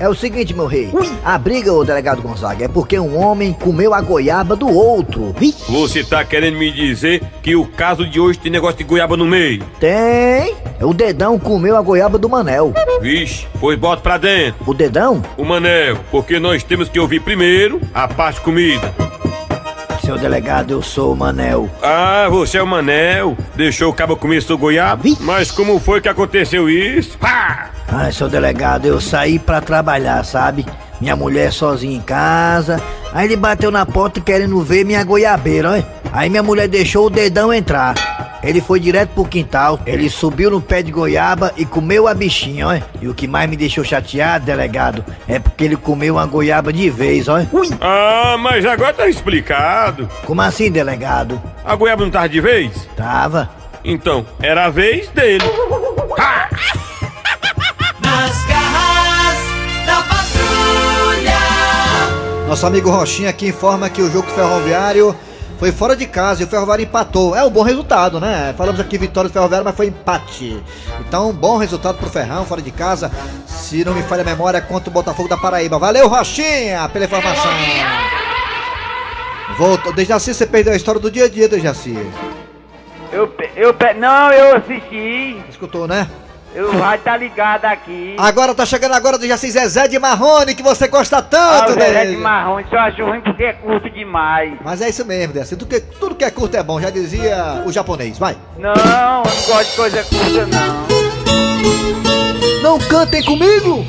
É 0.00 0.08
o 0.08 0.14
seguinte, 0.14 0.54
meu 0.54 0.66
rei. 0.66 0.90
A 1.24 1.36
briga, 1.36 1.72
ô 1.72 1.84
delegado 1.84 2.22
Gonzaga, 2.22 2.64
é 2.64 2.68
porque 2.68 2.98
um 2.98 3.18
homem 3.18 3.52
comeu 3.52 3.92
a 3.92 4.00
goiaba 4.00 4.54
do 4.54 4.68
outro. 4.68 5.34
Você 5.68 6.04
tá 6.04 6.24
querendo 6.24 6.56
me 6.56 6.70
dizer 6.70 7.22
que 7.42 7.56
o 7.56 7.66
caso 7.66 8.06
de 8.06 8.20
hoje 8.20 8.38
tem 8.38 8.50
negócio 8.52 8.78
de 8.78 8.84
goiaba 8.84 9.16
no 9.16 9.26
meio? 9.26 9.64
Tem. 9.80 10.54
O 10.80 10.94
dedão 10.94 11.38
comeu 11.38 11.76
a 11.76 11.82
goiaba 11.82 12.16
do 12.18 12.28
Manel. 12.28 12.72
Vixe, 13.00 13.46
pois 13.60 13.76
bota 13.78 14.00
pra 14.00 14.18
dentro. 14.18 14.62
O 14.66 14.74
dedão? 14.74 15.20
O 15.36 15.44
Manel, 15.44 15.98
porque 16.10 16.38
nós 16.38 16.62
temos 16.62 16.88
que 16.88 17.00
ouvir 17.00 17.20
primeiro 17.20 17.80
a 17.92 18.06
parte 18.06 18.40
comida. 18.40 18.94
Seu 20.04 20.16
delegado, 20.16 20.70
eu 20.70 20.80
sou 20.80 21.12
o 21.12 21.16
Manel. 21.16 21.68
Ah, 21.82 22.28
você 22.30 22.56
é 22.56 22.62
o 22.62 22.66
Manel, 22.66 23.36
deixou 23.56 23.90
o 23.90 23.92
cabo 23.92 24.16
comer 24.16 24.42
seu 24.42 24.56
goiaba? 24.56 25.02
Mas 25.20 25.50
como 25.50 25.78
foi 25.80 26.00
que 26.00 26.08
aconteceu 26.08 26.70
isso? 26.70 27.18
Pá! 27.18 27.47
Ah, 27.90 28.12
seu 28.12 28.28
delegado, 28.28 28.86
eu 28.86 29.00
saí 29.00 29.38
pra 29.38 29.60
trabalhar, 29.60 30.22
sabe? 30.24 30.66
Minha 31.00 31.16
mulher 31.16 31.52
sozinha 31.52 31.96
em 31.96 32.00
casa. 32.00 32.80
Aí 33.12 33.26
ele 33.26 33.36
bateu 33.36 33.70
na 33.70 33.86
porta 33.86 34.20
querendo 34.20 34.60
ver 34.60 34.84
minha 34.84 35.02
goiabeira, 35.02 35.70
ó. 35.78 35.98
Aí 36.12 36.28
minha 36.28 36.42
mulher 36.42 36.68
deixou 36.68 37.06
o 37.06 37.10
dedão 37.10 37.52
entrar. 37.52 37.94
Ele 38.42 38.60
foi 38.60 38.78
direto 38.78 39.10
pro 39.10 39.24
quintal, 39.24 39.80
ele 39.84 40.08
subiu 40.08 40.50
no 40.50 40.60
pé 40.60 40.80
de 40.82 40.92
goiaba 40.92 41.52
e 41.56 41.64
comeu 41.64 42.06
a 42.06 42.14
bichinha, 42.14 42.68
ó. 42.68 42.78
E 43.00 43.08
o 43.08 43.14
que 43.14 43.26
mais 43.26 43.48
me 43.48 43.56
deixou 43.56 43.82
chateado, 43.82 44.44
delegado, 44.44 45.04
é 45.26 45.38
porque 45.38 45.64
ele 45.64 45.76
comeu 45.76 46.14
uma 46.14 46.26
goiaba 46.26 46.72
de 46.72 46.88
vez, 46.88 47.26
ó. 47.28 47.38
Ah, 47.80 48.36
mas 48.38 48.64
agora 48.64 48.92
tá 48.92 49.08
explicado. 49.08 50.08
Como 50.24 50.40
assim, 50.40 50.70
delegado? 50.70 51.40
A 51.64 51.74
goiaba 51.74 52.04
não 52.04 52.10
tava 52.10 52.28
de 52.28 52.40
vez? 52.40 52.88
Tava. 52.96 53.50
Então, 53.84 54.24
era 54.40 54.66
a 54.66 54.70
vez 54.70 55.08
dele. 55.08 55.44
Nas 56.16 56.78
Nosso 62.48 62.66
amigo 62.66 62.88
Rochinha 62.88 63.28
aqui 63.28 63.48
informa 63.48 63.90
que 63.90 64.00
o 64.00 64.10
jogo 64.10 64.26
ferroviário 64.30 65.14
foi 65.58 65.70
fora 65.70 65.94
de 65.94 66.06
casa 66.06 66.40
e 66.40 66.46
o 66.46 66.48
Ferroviário 66.48 66.82
empatou. 66.82 67.36
É 67.36 67.44
um 67.44 67.50
bom 67.50 67.60
resultado, 67.60 68.18
né? 68.18 68.54
Falamos 68.56 68.80
aqui 68.80 68.96
vitória 68.96 69.28
do 69.28 69.32
Ferroviário, 69.34 69.66
mas 69.66 69.76
foi 69.76 69.88
empate. 69.88 70.58
Então, 71.00 71.30
bom 71.30 71.58
resultado 71.58 71.98
pro 71.98 72.08
Ferrão, 72.08 72.46
fora 72.46 72.62
de 72.62 72.70
casa. 72.70 73.12
Se 73.46 73.84
não 73.84 73.92
me 73.92 74.02
falha 74.02 74.22
a 74.22 74.24
memória, 74.24 74.62
contra 74.62 74.88
o 74.88 74.92
Botafogo 74.92 75.28
da 75.28 75.36
Paraíba. 75.36 75.78
Valeu, 75.78 76.08
Rochinha, 76.08 76.88
pela 76.88 77.04
informação. 77.04 77.52
Voltou. 79.58 79.92
Dejaci, 79.92 80.32
você 80.32 80.46
perdeu 80.46 80.72
a 80.72 80.76
história 80.76 81.02
do 81.02 81.10
dia 81.10 81.26
a 81.26 81.28
dia, 81.28 81.50
Dejaci. 81.50 81.98
Eu, 83.12 83.30
eu, 83.56 83.76
não, 83.98 84.32
eu 84.32 84.56
assisti. 84.56 85.38
Escutou, 85.50 85.86
né? 85.86 86.08
Eu 86.54 86.72
vai 86.72 86.98
tá 86.98 87.16
ligado 87.16 87.64
aqui. 87.66 88.16
Agora 88.18 88.54
tá 88.54 88.64
chegando 88.64 88.94
agora, 88.94 89.18
Dejaci 89.18 89.50
Zezé 89.50 89.86
de 89.86 89.98
Marrone, 89.98 90.54
que 90.54 90.62
você 90.62 90.88
gosta 90.88 91.18
Ah, 91.18 91.22
tanto, 91.22 91.70
o 91.72 91.74
Zezé 91.74 92.06
de 92.06 92.16
marrom, 92.16 92.60
só 92.68 92.78
acho 92.78 93.04
ruim 93.04 93.20
porque 93.20 93.44
é 93.44 93.52
curto 93.52 93.88
demais. 93.90 94.54
Mas 94.64 94.80
é 94.80 94.88
isso 94.88 95.04
mesmo, 95.04 95.34
Dejaci. 95.34 95.56
Tudo 95.56 95.68
que, 95.68 95.80
tudo 95.80 96.14
que 96.14 96.24
é 96.24 96.30
curto 96.30 96.56
é 96.56 96.62
bom, 96.62 96.80
já 96.80 96.90
dizia 96.90 97.62
o 97.66 97.72
japonês. 97.72 98.18
Vai. 98.18 98.36
Não, 98.58 98.72
eu 98.72 98.84
não 98.84 99.22
gosto 99.22 99.70
de 99.70 99.76
coisa 99.76 100.04
curta, 100.04 100.46
não. 100.46 100.88
Não 102.62 102.78
cantem 102.78 103.22
comigo! 103.24 103.84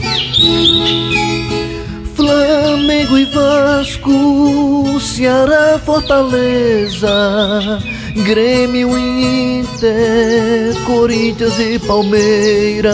Flamengo 2.19 3.17
e 3.17 3.23
Vasco, 3.23 4.99
Ceará, 4.99 5.79
Fortaleza, 5.79 7.09
Grêmio 8.25 8.97
e 8.97 9.59
Inter, 9.61 10.83
Corinthians 10.85 11.57
e 11.57 11.79
Palmeiras. 11.79 12.93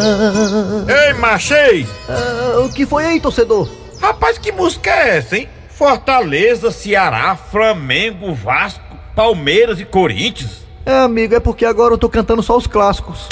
Ei, 0.87 1.13
machei! 1.15 1.87
Ah, 2.07 2.59
o 2.59 2.71
que 2.71 2.85
foi 2.85 3.03
aí, 3.03 3.19
torcedor? 3.19 3.67
Rapaz, 3.99 4.37
que 4.37 4.51
música 4.51 4.91
é 4.91 5.17
essa, 5.17 5.37
hein? 5.37 5.49
Fortaleza, 5.69 6.69
Ceará, 6.69 7.35
Flamengo, 7.35 8.31
Vasco, 8.35 8.95
Palmeiras 9.15 9.79
e 9.79 9.85
Corinthians. 9.85 10.63
É, 10.85 10.99
amigo, 10.99 11.33
é 11.33 11.39
porque 11.39 11.65
agora 11.65 11.95
eu 11.95 11.97
tô 11.97 12.09
cantando 12.09 12.43
só 12.43 12.55
os 12.55 12.67
clássicos. 12.67 13.27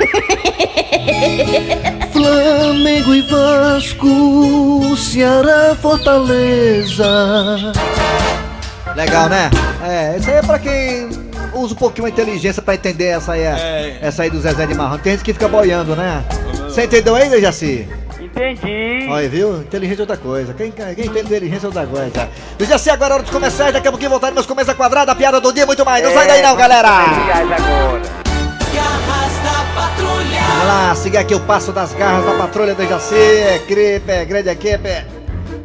Flamengo 2.12 3.14
e 3.14 3.22
Vasco, 3.22 4.96
Ceará, 4.96 5.74
Fortaleza. 5.80 7.72
Legal, 8.96 9.28
né? 9.28 9.50
É, 9.82 10.16
isso 10.18 10.28
aí 10.30 10.36
é 10.36 10.42
pra 10.42 10.58
quem 10.58 11.08
usa 11.54 11.74
um 11.74 11.76
pouquinho 11.76 12.06
a 12.06 12.10
inteligência 12.10 12.60
pra 12.62 12.74
entender 12.74 13.06
essa 13.06 13.32
aí, 13.32 13.42
É. 13.42 13.98
essa 14.02 14.22
aí 14.22 14.30
do 14.30 14.40
Zezé 14.40 14.66
de 14.66 14.74
Marrone. 14.74 15.00
Tem 15.00 15.12
gente 15.12 15.24
que 15.24 15.32
fica 15.32 15.48
boiando, 15.48 15.94
né? 15.96 16.24
Você 16.64 16.84
entendeu 16.84 17.14
aí, 17.14 17.28
Dejaci? 17.28 17.88
Entendi. 18.20 19.08
Olha, 19.08 19.28
viu? 19.28 19.60
Inteligência 19.62 20.02
é 20.02 20.04
outra 20.04 20.16
coisa. 20.16 20.54
Quem, 20.54 20.70
quem 20.70 20.90
entende 20.90 21.20
inteligência 21.20 21.66
é 21.66 21.68
outra 21.68 21.86
coisa. 21.86 22.28
Dejaci, 22.58 22.90
agora 22.90 23.12
é 23.12 23.14
hora 23.14 23.22
dos 23.22 23.32
comerciais. 23.32 23.72
Daqui 23.72 23.88
a 23.88 23.90
pouquinho 23.90 24.10
voltaremos 24.10 24.46
com 24.46 24.54
mesa 24.54 24.74
quadrada, 24.74 25.12
a 25.12 25.14
piada 25.14 25.40
do 25.40 25.52
dia 25.52 25.62
e 25.64 25.66
muito 25.66 25.84
mais. 25.84 26.04
Não 26.04 26.12
sai 26.12 26.26
daí 26.26 26.42
não, 26.42 26.56
galera! 26.56 26.88
agora. 26.88 28.19
Vamos 30.10 30.66
lá, 30.66 30.94
siga 30.94 31.20
aqui 31.20 31.34
o 31.34 31.40
passo 31.40 31.72
das 31.72 31.92
garras 31.92 32.24
da 32.24 32.32
patrulha 32.32 32.74
do 32.74 32.86
Jaci, 32.86 33.14
é 33.14 33.58
gripe, 33.68 34.10
é 34.10 34.24
grande 34.24 34.48
equipe. 34.48 35.04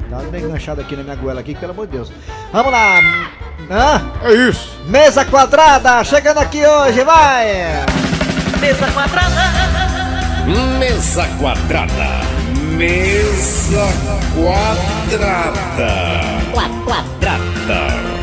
Tá 0.09 0.17
bem 0.31 0.43
enganchado 0.43 0.81
aqui 0.81 0.95
na 0.95 1.03
minha 1.03 1.15
goela 1.15 1.39
aqui, 1.41 1.55
pelo 1.55 1.71
amor 1.71 1.87
de 1.87 1.93
Deus. 1.93 2.11
Vamos 2.53 2.71
lá. 2.71 2.99
Hã? 3.69 4.01
É 4.23 4.33
isso. 4.33 4.79
Mesa 4.85 5.25
quadrada, 5.25 6.03
chegando 6.03 6.37
aqui 6.37 6.65
hoje, 6.65 7.03
vai. 7.03 7.83
Mesa 8.61 8.87
quadrada. 8.91 9.41
Mesa 10.79 11.27
quadrada. 11.39 12.21
Mesa 12.77 13.89
quadrada. 14.35 15.89
Quadrada. 16.53 17.39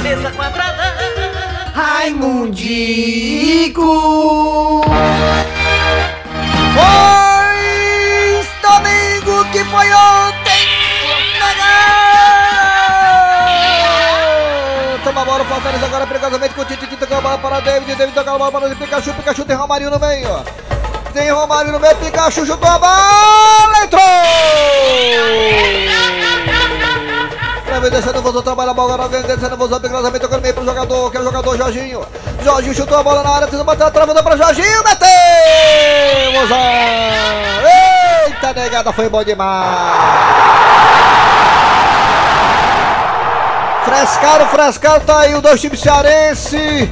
Mesa 0.02 0.30
quadrada. 0.30 0.94
Raimundico. 1.74 2.52
Agora 15.64 16.06
perigosamente 16.08 16.54
com 16.54 16.62
o 16.62 16.64
Titi, 16.64 16.96
toca 16.96 17.18
a 17.18 17.20
bola 17.20 17.38
para 17.38 17.60
David, 17.60 17.94
David 17.94 18.14
toca 18.14 18.32
a 18.32 18.38
bola 18.38 18.50
para 18.50 18.66
o 18.66 18.76
Pikachu, 18.76 19.14
Pikachu 19.14 19.44
tem 19.44 19.54
Romarinho 19.54 19.90
no 19.90 19.98
meio. 20.00 20.44
tem 21.12 21.30
Romário 21.30 21.70
no 21.70 21.78
meio, 21.78 21.94
Pikachu 21.96 22.44
chutou 22.44 22.68
a 22.68 22.78
bola, 22.78 23.84
entrou! 23.84 24.02
Leva 27.68 27.90
descendo, 27.90 28.22
vozou, 28.22 28.42
trabalha 28.42 28.72
a 28.72 28.74
bola, 28.74 29.04
alguém 29.04 29.22
descendo, 29.22 29.56
vozou, 29.56 29.78
cruzamento, 29.78 30.20
tocando 30.20 30.42
meio 30.42 30.54
pro 30.54 30.64
jogador, 30.64 31.10
que 31.10 31.16
é 31.16 31.20
o 31.20 31.24
jogador 31.24 31.56
Jorginho. 31.56 32.06
Jorginho 32.42 32.74
chutou 32.74 32.98
a 32.98 33.02
bola 33.04 33.22
na 33.22 33.30
área, 33.30 33.46
tentou 33.46 33.64
bater 33.64 33.86
a 33.86 33.90
trava, 33.90 34.20
pra 34.20 34.36
Jorginho, 34.36 34.82
meteu! 34.82 36.40
Vozão! 36.40 36.58
Eita, 38.26 38.52
negada, 38.60 38.92
foi 38.92 39.08
bom 39.08 39.22
demais! 39.22 40.61
Frescaro, 43.92 44.46
frescaro, 44.46 45.04
tá 45.04 45.20
aí 45.20 45.34
os 45.34 45.42
dois 45.42 45.60
times 45.60 45.78
cearense. 45.78 46.90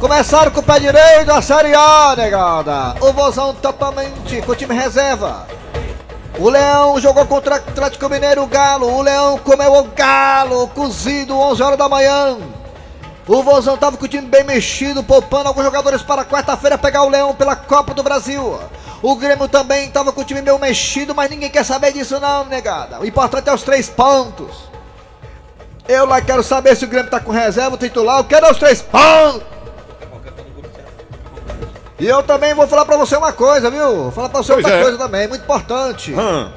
Começaram 0.00 0.50
com 0.50 0.60
o 0.60 0.62
pé 0.62 0.80
direito 0.80 1.30
a 1.30 1.42
Série 1.42 1.74
A, 1.74 2.14
negada. 2.16 2.94
O 2.98 3.12
Vozão 3.12 3.52
totalmente 3.52 4.40
com 4.40 4.52
o 4.52 4.56
time 4.56 4.74
reserva. 4.74 5.46
O 6.38 6.48
Leão 6.48 6.98
jogou 6.98 7.26
contra 7.26 7.56
o 7.56 7.58
Atlético 7.58 8.08
Mineiro, 8.08 8.42
o 8.42 8.46
Galo. 8.46 8.90
O 8.90 9.02
Leão 9.02 9.36
comeu 9.36 9.70
o 9.74 9.84
Galo, 9.84 10.68
cozido, 10.68 11.38
11 11.38 11.62
horas 11.62 11.78
da 11.78 11.90
manhã. 11.90 12.38
O 13.26 13.42
Vozão 13.42 13.76
tava 13.76 13.98
com 13.98 14.06
o 14.06 14.08
time 14.08 14.26
bem 14.26 14.44
mexido, 14.44 15.04
poupando 15.04 15.48
alguns 15.48 15.64
jogadores 15.64 16.00
para 16.00 16.24
quarta-feira 16.24 16.78
pegar 16.78 17.02
o 17.02 17.10
Leão 17.10 17.34
pela 17.34 17.54
Copa 17.54 17.92
do 17.92 18.02
Brasil. 18.02 18.58
O 19.02 19.14
Grêmio 19.14 19.46
também 19.46 19.90
tava 19.90 20.10
com 20.10 20.22
o 20.22 20.24
time 20.24 20.40
meio 20.40 20.58
mexido, 20.58 21.14
mas 21.14 21.28
ninguém 21.28 21.50
quer 21.50 21.66
saber 21.66 21.92
disso 21.92 22.18
não, 22.18 22.46
negada. 22.46 22.98
O 22.98 23.04
importante 23.04 23.50
é 23.50 23.52
os 23.52 23.62
três 23.62 23.90
pontos. 23.90 24.67
Eu 25.88 26.04
lá 26.04 26.20
quero 26.20 26.42
saber 26.42 26.76
se 26.76 26.84
o 26.84 26.88
Grêmio 26.88 27.10
tá 27.10 27.18
com 27.18 27.32
reserva, 27.32 27.74
o 27.74 27.78
titular, 27.78 28.18
eu 28.18 28.24
quero 28.24 28.50
os 28.50 28.58
três 28.58 28.82
pontos. 28.82 29.42
E 31.98 32.06
eu 32.06 32.22
também 32.22 32.54
vou 32.54 32.66
falar 32.68 32.84
pra 32.84 32.96
você 32.96 33.16
uma 33.16 33.32
coisa, 33.32 33.70
viu? 33.70 34.04
Vou 34.04 34.12
falar 34.12 34.28
pra 34.28 34.42
você 34.42 34.52
Pois 34.52 34.64
outra 34.64 34.78
é. 34.78 34.82
coisa 34.82 34.98
também, 34.98 35.26
muito 35.26 35.42
importante. 35.42 36.14
Hã. 36.14 36.52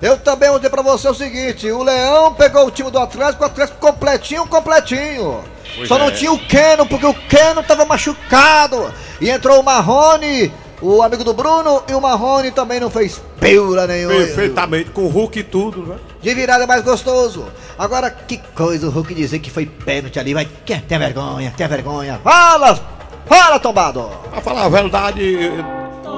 Eu 0.00 0.18
também 0.18 0.50
vou 0.50 0.58
dizer 0.58 0.70
pra 0.70 0.82
você 0.82 1.08
o 1.08 1.14
seguinte: 1.14 1.68
o 1.70 1.82
Leão 1.82 2.34
pegou 2.34 2.66
o 2.66 2.70
time 2.70 2.90
do 2.90 2.98
Atlético, 2.98 3.42
o 3.42 3.46
Atlético 3.46 3.78
completinho, 3.80 4.46
completinho. 4.46 5.42
Pois 5.76 5.88
Só 5.88 5.98
não 5.98 6.08
é. 6.08 6.10
tinha 6.12 6.30
o 6.30 6.38
Keno, 6.38 6.86
porque 6.86 7.06
o 7.06 7.14
Keno 7.14 7.62
tava 7.62 7.84
machucado. 7.84 8.92
E 9.20 9.30
entrou 9.30 9.58
o 9.58 9.64
Marrone, 9.64 10.52
o 10.80 11.02
amigo 11.02 11.24
do 11.24 11.32
Bruno, 11.32 11.82
e 11.88 11.94
o 11.94 12.00
Marrone 12.00 12.50
também 12.52 12.78
não 12.78 12.90
fez 12.90 13.20
peura 13.40 13.86
nenhuma. 13.86 14.14
Perfeitamente, 14.14 14.90
com 14.90 15.02
o 15.02 15.08
Hulk 15.08 15.38
e 15.38 15.42
tudo, 15.42 15.86
né? 15.86 15.96
De 16.24 16.34
virada 16.34 16.64
é 16.64 16.66
mais 16.66 16.82
gostoso. 16.82 17.44
Agora, 17.78 18.10
que 18.10 18.38
coisa 18.54 18.86
o 18.86 18.90
Hulk 18.90 19.14
dizer 19.14 19.40
que 19.40 19.50
foi 19.50 19.66
pênalti 19.66 20.18
ali, 20.18 20.32
vai. 20.32 20.48
Quer 20.64 20.80
ter 20.80 20.98
vergonha, 20.98 21.52
ter 21.54 21.68
vergonha. 21.68 22.18
Fala! 22.24 22.80
Fala, 23.26 23.60
tombado! 23.60 24.08
Pra 24.30 24.40
falar 24.40 24.64
a 24.64 24.68
verdade. 24.70 25.52
Pra 26.02 26.12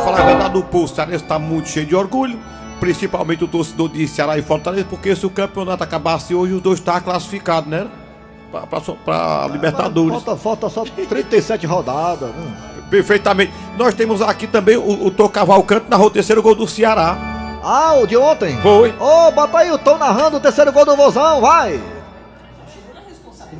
falar 0.00 0.20
a 0.20 0.24
verdade, 0.24 0.58
o 0.58 0.62
povo 0.64 0.88
cearense 0.88 1.22
tá 1.22 1.38
muito 1.38 1.68
cheio 1.68 1.86
de 1.86 1.94
orgulho. 1.94 2.36
Principalmente 2.80 3.44
o 3.44 3.48
torcedor 3.48 3.90
de 3.90 4.08
Ceará 4.08 4.36
e 4.38 4.42
Fortaleza, 4.42 4.86
porque 4.90 5.14
se 5.14 5.24
o 5.24 5.30
campeonato 5.30 5.84
acabasse 5.84 6.34
hoje, 6.34 6.54
os 6.54 6.60
dois 6.62 6.80
estavam 6.80 7.02
classificados, 7.02 7.70
né? 7.70 7.86
Pra, 8.50 8.62
pra, 8.66 8.80
pra 8.80 9.48
Libertadores. 9.52 10.20
Falta, 10.24 10.36
falta 10.36 10.68
só 10.68 10.82
37 10.84 11.64
rodadas. 11.64 12.28
né? 12.30 12.56
Perfeitamente. 12.90 13.52
Nós 13.78 13.94
temos 13.94 14.20
aqui 14.20 14.48
também 14.48 14.76
o, 14.76 15.06
o 15.06 15.10
Tô 15.12 15.28
Cavalcante 15.28 15.86
narrou 15.88 16.08
o 16.08 16.10
terceiro 16.10 16.42
gol 16.42 16.56
do 16.56 16.66
Ceará. 16.66 17.29
Ah, 17.62 17.94
o 17.94 18.06
de 18.06 18.16
ontem? 18.16 18.60
Foi. 18.62 18.94
Ô, 18.98 19.30
bota 19.30 19.58
aí 19.58 19.70
o 19.70 19.78
Tom 19.78 19.98
narrando 19.98 20.38
o 20.38 20.40
terceiro 20.40 20.72
gol 20.72 20.84
do 20.84 20.96
Vozão, 20.96 21.40
vai! 21.40 21.80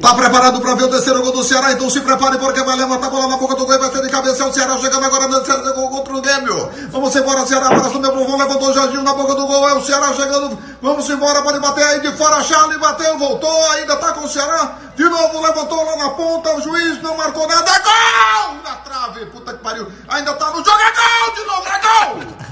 Tá 0.01 0.15
preparado 0.15 0.61
para 0.63 0.75
ver 0.77 0.85
o 0.85 0.89
terceiro 0.89 1.21
gol 1.23 1.33
do 1.33 1.45
Ceará? 1.45 1.73
Então 1.73 1.91
se 1.91 2.01
prepare 2.01 2.39
porque 2.39 2.63
vai 2.63 2.75
levantar 2.75 3.09
a 3.09 3.11
bola 3.11 3.29
na 3.29 3.37
boca 3.37 3.55
do 3.55 3.67
gol 3.67 3.75
e 3.75 3.79
vai 3.79 3.91
ser 3.91 4.01
de 4.01 4.09
cabeça. 4.09 4.45
É 4.45 4.47
o 4.47 4.53
Ceará 4.53 4.79
chegando 4.79 5.05
agora 5.05 5.29
no 5.29 5.41
terceiro 5.43 5.75
gol 5.75 5.91
contra 5.91 6.17
o 6.17 6.23
Grêmio. 6.23 6.71
Vamos 6.91 7.15
embora, 7.15 7.47
Ceará. 7.47 7.67
Abraço 7.67 8.01
meu 8.01 8.11
povo. 8.11 8.37
Levantou 8.39 8.71
o 8.71 8.73
Jorginho 8.73 9.03
na 9.03 9.13
boca 9.13 9.35
do 9.35 9.47
gol. 9.47 9.69
É 9.69 9.75
o 9.75 9.85
Ceará 9.85 10.15
chegando. 10.15 10.59
Vamos 10.81 11.11
embora. 11.11 11.43
Pode 11.43 11.59
bater 11.59 11.85
aí 11.85 12.01
de 12.01 12.17
fora. 12.17 12.43
Charlie 12.43 12.79
bateu, 12.79 13.19
voltou. 13.19 13.71
Ainda 13.73 13.95
tá 13.97 14.13
com 14.13 14.25
o 14.25 14.29
Ceará. 14.29 14.77
De 14.97 15.05
novo 15.05 15.43
levantou 15.43 15.85
lá 15.85 15.97
na 15.97 16.11
ponta. 16.11 16.57
O 16.57 16.63
juiz 16.63 17.03
não 17.03 17.15
marcou 17.19 17.47
nada. 17.47 17.71
É 17.71 17.81
gol! 17.81 18.55
Na 18.65 18.77
trave. 18.77 19.27
Puta 19.27 19.53
que 19.53 19.59
pariu. 19.59 19.87
Ainda 20.09 20.33
tá 20.33 20.47
no 20.51 20.65
jogo. 20.65 20.79
É 20.81 20.93
gol! 20.93 21.35
De 21.35 21.45
novo. 21.45 21.69
É 21.69 21.81
gol! 21.81 22.51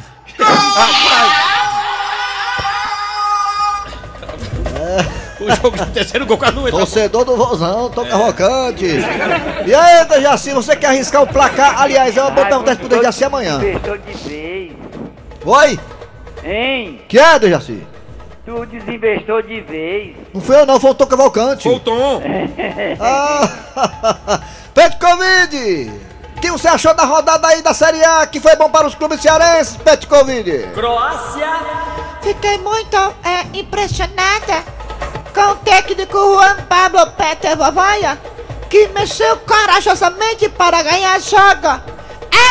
O 5.40 5.55
jogo 5.55 5.77
do 5.77 5.87
terceiro 5.87 6.27
gol 6.27 6.37
quase 6.37 6.57
não 6.57 6.66
entra. 6.66 6.81
Torcedor 6.81 7.24
do 7.24 7.37
Vozão, 7.37 7.88
Tom 7.90 8.05
Cavalcante. 8.07 8.87
E 9.64 9.74
aí, 9.74 10.05
Dejaci, 10.07 10.53
você 10.53 10.74
quer 10.74 10.88
arriscar 10.88 11.22
o 11.22 11.27
placar? 11.27 11.81
Aliás, 11.81 12.16
eu 12.16 12.24
vou 12.24 12.33
botar 12.33 12.59
um 12.59 12.64
teste 12.64 12.81
pro 12.81 12.88
Dejaci 12.88 13.24
amanhã. 13.24 13.59
Desinvestou 13.59 13.98
de 13.98 14.12
vez. 14.29 14.72
Oi? 15.44 15.81
Hein? 16.44 17.01
Que 17.09 17.18
é, 17.18 17.38
Dejaci? 17.38 17.87
Tu 18.44 18.66
desinvestou 18.66 19.42
de 19.42 19.61
vez. 19.61 20.16
Não 20.35 20.40
fui 20.40 20.57
eu 20.57 20.66
não, 20.66 20.81
foi 20.81 20.90
o 20.90 20.94
Tom 20.94 21.07
Cavalcante. 21.07 21.62
Foi 21.62 21.74
o 21.74 21.81
Tom. 21.81 22.22
Ah, 22.98 24.40
Pet 24.74 24.96
Covid! 24.98 26.08
O 26.38 26.40
que 26.40 26.53
você 26.53 26.68
achou 26.68 26.94
da 26.94 27.05
rodada 27.05 27.48
aí 27.48 27.62
da 27.62 27.74
Série 27.74 28.01
A 28.05 28.24
que 28.24 28.38
foi 28.38 28.55
bom 28.55 28.70
para 28.70 28.87
os 28.87 28.94
clubes 28.94 29.20
cearenses, 29.20 29.77
Pet 29.77 30.07
Covid? 30.07 30.70
Croácia. 30.72 31.51
Fiquei 32.22 32.59
muito 32.59 32.96
é, 33.24 33.59
impressionada 33.59 34.62
com 35.35 35.51
o 35.51 35.57
técnico 35.57 36.16
Juan 36.16 36.59
Pablo 36.68 37.05
Peter 37.16 37.59
que 38.70 38.87
mexeu 38.87 39.37
corajosamente 39.38 40.48
para 40.51 40.81
ganhar 40.81 41.20
jogo. 41.20 41.83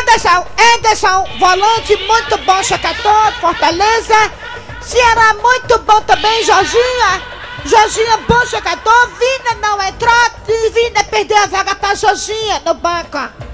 Anderson, 0.02 0.46
Anderson, 0.76 1.26
volante 1.40 1.96
muito 1.96 2.38
bom, 2.40 2.62
chacador, 2.62 3.32
Fortaleza. 3.40 4.32
Ceará 4.82 5.34
muito 5.36 5.80
bom 5.80 6.02
também, 6.02 6.44
Jorginha. 6.44 7.22
Jorginha, 7.64 8.18
bom 8.28 8.46
jogador. 8.48 9.12
Vina 9.18 9.62
não 9.62 9.82
entrou, 9.82 10.14
e 10.46 10.70
Vina 10.72 11.06
perdeu 11.06 11.38
a 11.38 11.46
vaga 11.46 11.74
para 11.74 11.96
Jorginha 11.96 12.62
no 12.66 12.74
banco. 12.74 13.47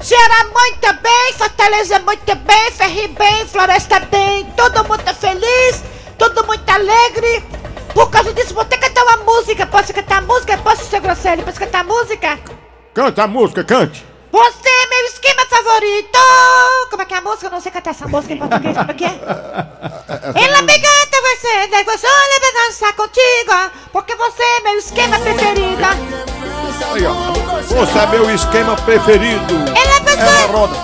Ceará 0.00 0.44
muito 0.44 1.02
bem, 1.02 1.32
Fortaleza 1.36 1.98
muito 2.00 2.34
bem, 2.36 2.70
Ferri 2.70 3.08
bem, 3.08 3.46
Floresta 3.46 4.00
bem, 4.00 4.44
todo 4.56 4.84
mundo 4.84 5.14
feliz, 5.14 5.82
todo 6.16 6.46
muito 6.46 6.68
alegre. 6.70 7.44
Por 7.92 8.08
causa 8.10 8.32
disso, 8.32 8.54
vou 8.54 8.64
ter 8.64 8.78
que 8.78 8.88
cantar 8.88 9.02
uma 9.04 9.24
música. 9.24 9.66
Posso 9.66 9.92
cantar 9.92 10.22
música? 10.22 10.56
Posso 10.58 10.84
ser 10.84 11.00
grosseiro? 11.00 11.42
Posso 11.42 11.58
cantar 11.58 11.82
música? 11.84 12.38
Cante 12.94 13.20
a 13.20 13.26
música, 13.26 13.64
cante. 13.64 14.06
Você 14.30 14.68
é 14.68 14.86
meu 14.86 15.06
esquema 15.06 15.44
favorito! 15.46 16.18
Como 16.90 17.02
é 17.02 17.04
que 17.04 17.14
é 17.14 17.16
a 17.16 17.20
música? 17.20 17.46
Eu 17.46 17.50
não 17.50 17.60
sei 17.60 17.72
cantar 17.72 17.90
essa 17.90 18.06
música 18.06 18.34
em 18.34 18.38
português, 18.38 18.76
como 18.76 18.90
é 18.90 18.94
que 18.94 19.04
é? 19.04 19.08
Ela 20.44 20.62
me 20.62 20.78
canta, 20.78 21.20
você, 21.22 21.66
daí 21.68 21.84
você 21.84 22.06
olha 22.06 22.40
pra 22.40 22.66
dançar 22.66 22.92
contigo, 22.94 23.70
porque 23.92 24.14
você 24.14 24.42
é 24.42 24.60
meu 24.60 24.78
esquema 24.78 25.18
preferido. 25.18 26.27
Aí, 26.92 27.06
ó. 27.06 27.14
Você 27.62 27.98
é 27.98 28.06
meu 28.06 28.34
esquema 28.34 28.76
preferido. 28.76 29.54
Ela 29.68 29.98
É 30.18 30.44
a 30.44 30.46
roda. 30.46 30.74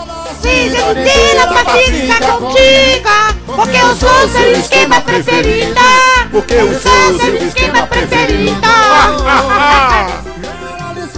Precisa 0.40 0.94
de 0.94 1.11
tira 1.11 1.46
pra 1.46 1.64
ficar 1.64 2.38
contigo, 2.38 3.09
porque 3.46 3.76
eu 3.76 3.96
sou 3.96 4.28
seu 4.28 4.52
esquema 4.52 5.00
preferido. 5.00 5.74
Porque 6.30 6.54
eu 6.54 6.80
sou 6.80 7.18
seu 7.18 7.37
esquema 7.37 7.87
preferido. 7.87 8.61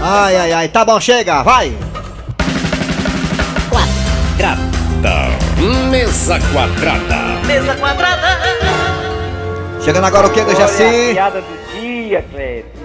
Ai, 0.01 0.37
ai, 0.37 0.53
ai, 0.53 0.69
tá 0.69 0.85
bom, 0.85 1.01
chega, 1.01 1.43
vai! 1.43 1.77
Quadrada. 3.69 5.37
Mesa 5.91 6.39
quadrada. 6.53 7.47
Mesa 7.47 7.75
quadrada. 7.75 8.39
Chegando 9.83 10.05
agora 10.05 10.29
o 10.29 10.31
que, 10.31 10.43
Dejaci? 10.43 11.13
piada 11.13 11.41
do 11.41 11.81
dia, 11.81 12.25
Cleber. 12.31 12.76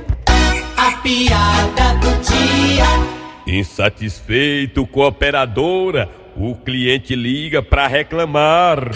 A 0.82 0.94
piada 0.94 1.94
do 2.02 2.10
dia. 2.24 2.86
Insatisfeito 3.46 4.84
com 4.88 5.04
a 5.04 5.10
operadora, 5.10 6.10
o 6.36 6.56
cliente 6.56 7.14
liga 7.14 7.62
para 7.62 7.86
reclamar. 7.86 8.90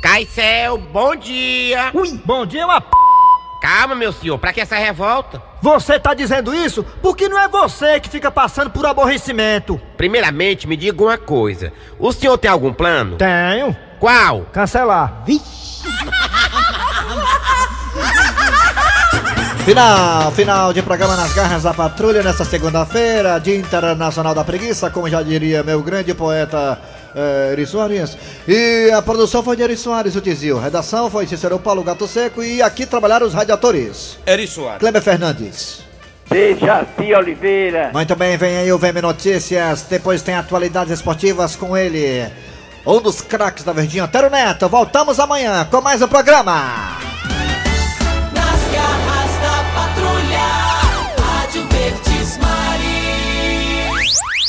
Caicel, 0.00 0.78
bom 0.78 1.16
dia! 1.16 1.90
Ui, 1.92 2.12
bom 2.24 2.46
dia, 2.46 2.64
uma 2.64 2.80
p... 2.80 2.86
Calma, 3.60 3.96
meu 3.96 4.12
senhor, 4.12 4.38
pra 4.38 4.52
que 4.52 4.60
essa 4.60 4.76
revolta? 4.76 5.42
Você 5.60 5.98
tá 5.98 6.14
dizendo 6.14 6.54
isso 6.54 6.84
porque 7.02 7.28
não 7.28 7.36
é 7.36 7.48
você 7.48 7.98
que 7.98 8.08
fica 8.08 8.30
passando 8.30 8.70
por 8.70 8.86
aborrecimento. 8.86 9.80
Primeiramente, 9.96 10.68
me 10.68 10.76
diga 10.76 11.02
uma 11.02 11.18
coisa: 11.18 11.72
o 11.98 12.12
senhor 12.12 12.38
tem 12.38 12.48
algum 12.48 12.72
plano? 12.72 13.16
Tenho. 13.16 13.76
Qual? 13.98 14.42
Cancelar. 14.52 15.24
Final, 19.68 20.32
final 20.32 20.72
de 20.72 20.80
programa 20.80 21.14
nas 21.14 21.34
garras 21.34 21.62
da 21.62 21.74
patrulha 21.74 22.22
nessa 22.22 22.42
segunda-feira, 22.42 23.38
Dia 23.38 23.54
Internacional 23.54 24.34
da 24.34 24.42
Preguiça, 24.42 24.88
como 24.88 25.10
já 25.10 25.22
diria 25.22 25.62
meu 25.62 25.82
grande 25.82 26.14
poeta 26.14 26.78
eh, 27.14 27.50
Eri 27.52 27.66
Soares. 27.66 28.16
E 28.48 28.90
a 28.90 29.02
produção 29.02 29.42
foi 29.42 29.56
de 29.56 29.62
Eri 29.62 29.76
Soares, 29.76 30.16
o 30.16 30.22
Tizil. 30.22 30.58
Redação 30.58 31.10
foi 31.10 31.26
Cícero 31.26 31.58
Paulo 31.58 31.84
Gato 31.84 32.08
Seco 32.08 32.42
e 32.42 32.62
aqui 32.62 32.86
trabalharam 32.86 33.26
os 33.26 33.34
radiadores. 33.34 34.18
Eri 34.24 34.46
Soares. 34.46 34.78
Kleber 34.78 35.02
Fernandes. 35.02 35.82
Dejaci 36.30 37.14
Oliveira. 37.14 37.90
Muito 37.92 38.16
bem, 38.16 38.38
vem 38.38 38.56
aí 38.56 38.72
o 38.72 38.78
VM 38.78 39.02
Notícias. 39.02 39.82
Depois 39.82 40.22
tem 40.22 40.34
atualidades 40.34 40.94
esportivas 40.94 41.56
com 41.56 41.76
ele. 41.76 42.26
Um 42.86 43.02
dos 43.02 43.20
craques 43.20 43.64
da 43.64 43.74
Verdinha, 43.74 44.04
Antero 44.04 44.30
Neto. 44.30 44.66
Voltamos 44.66 45.20
amanhã 45.20 45.68
com 45.70 45.82
mais 45.82 46.00
um 46.00 46.08
programa. 46.08 46.96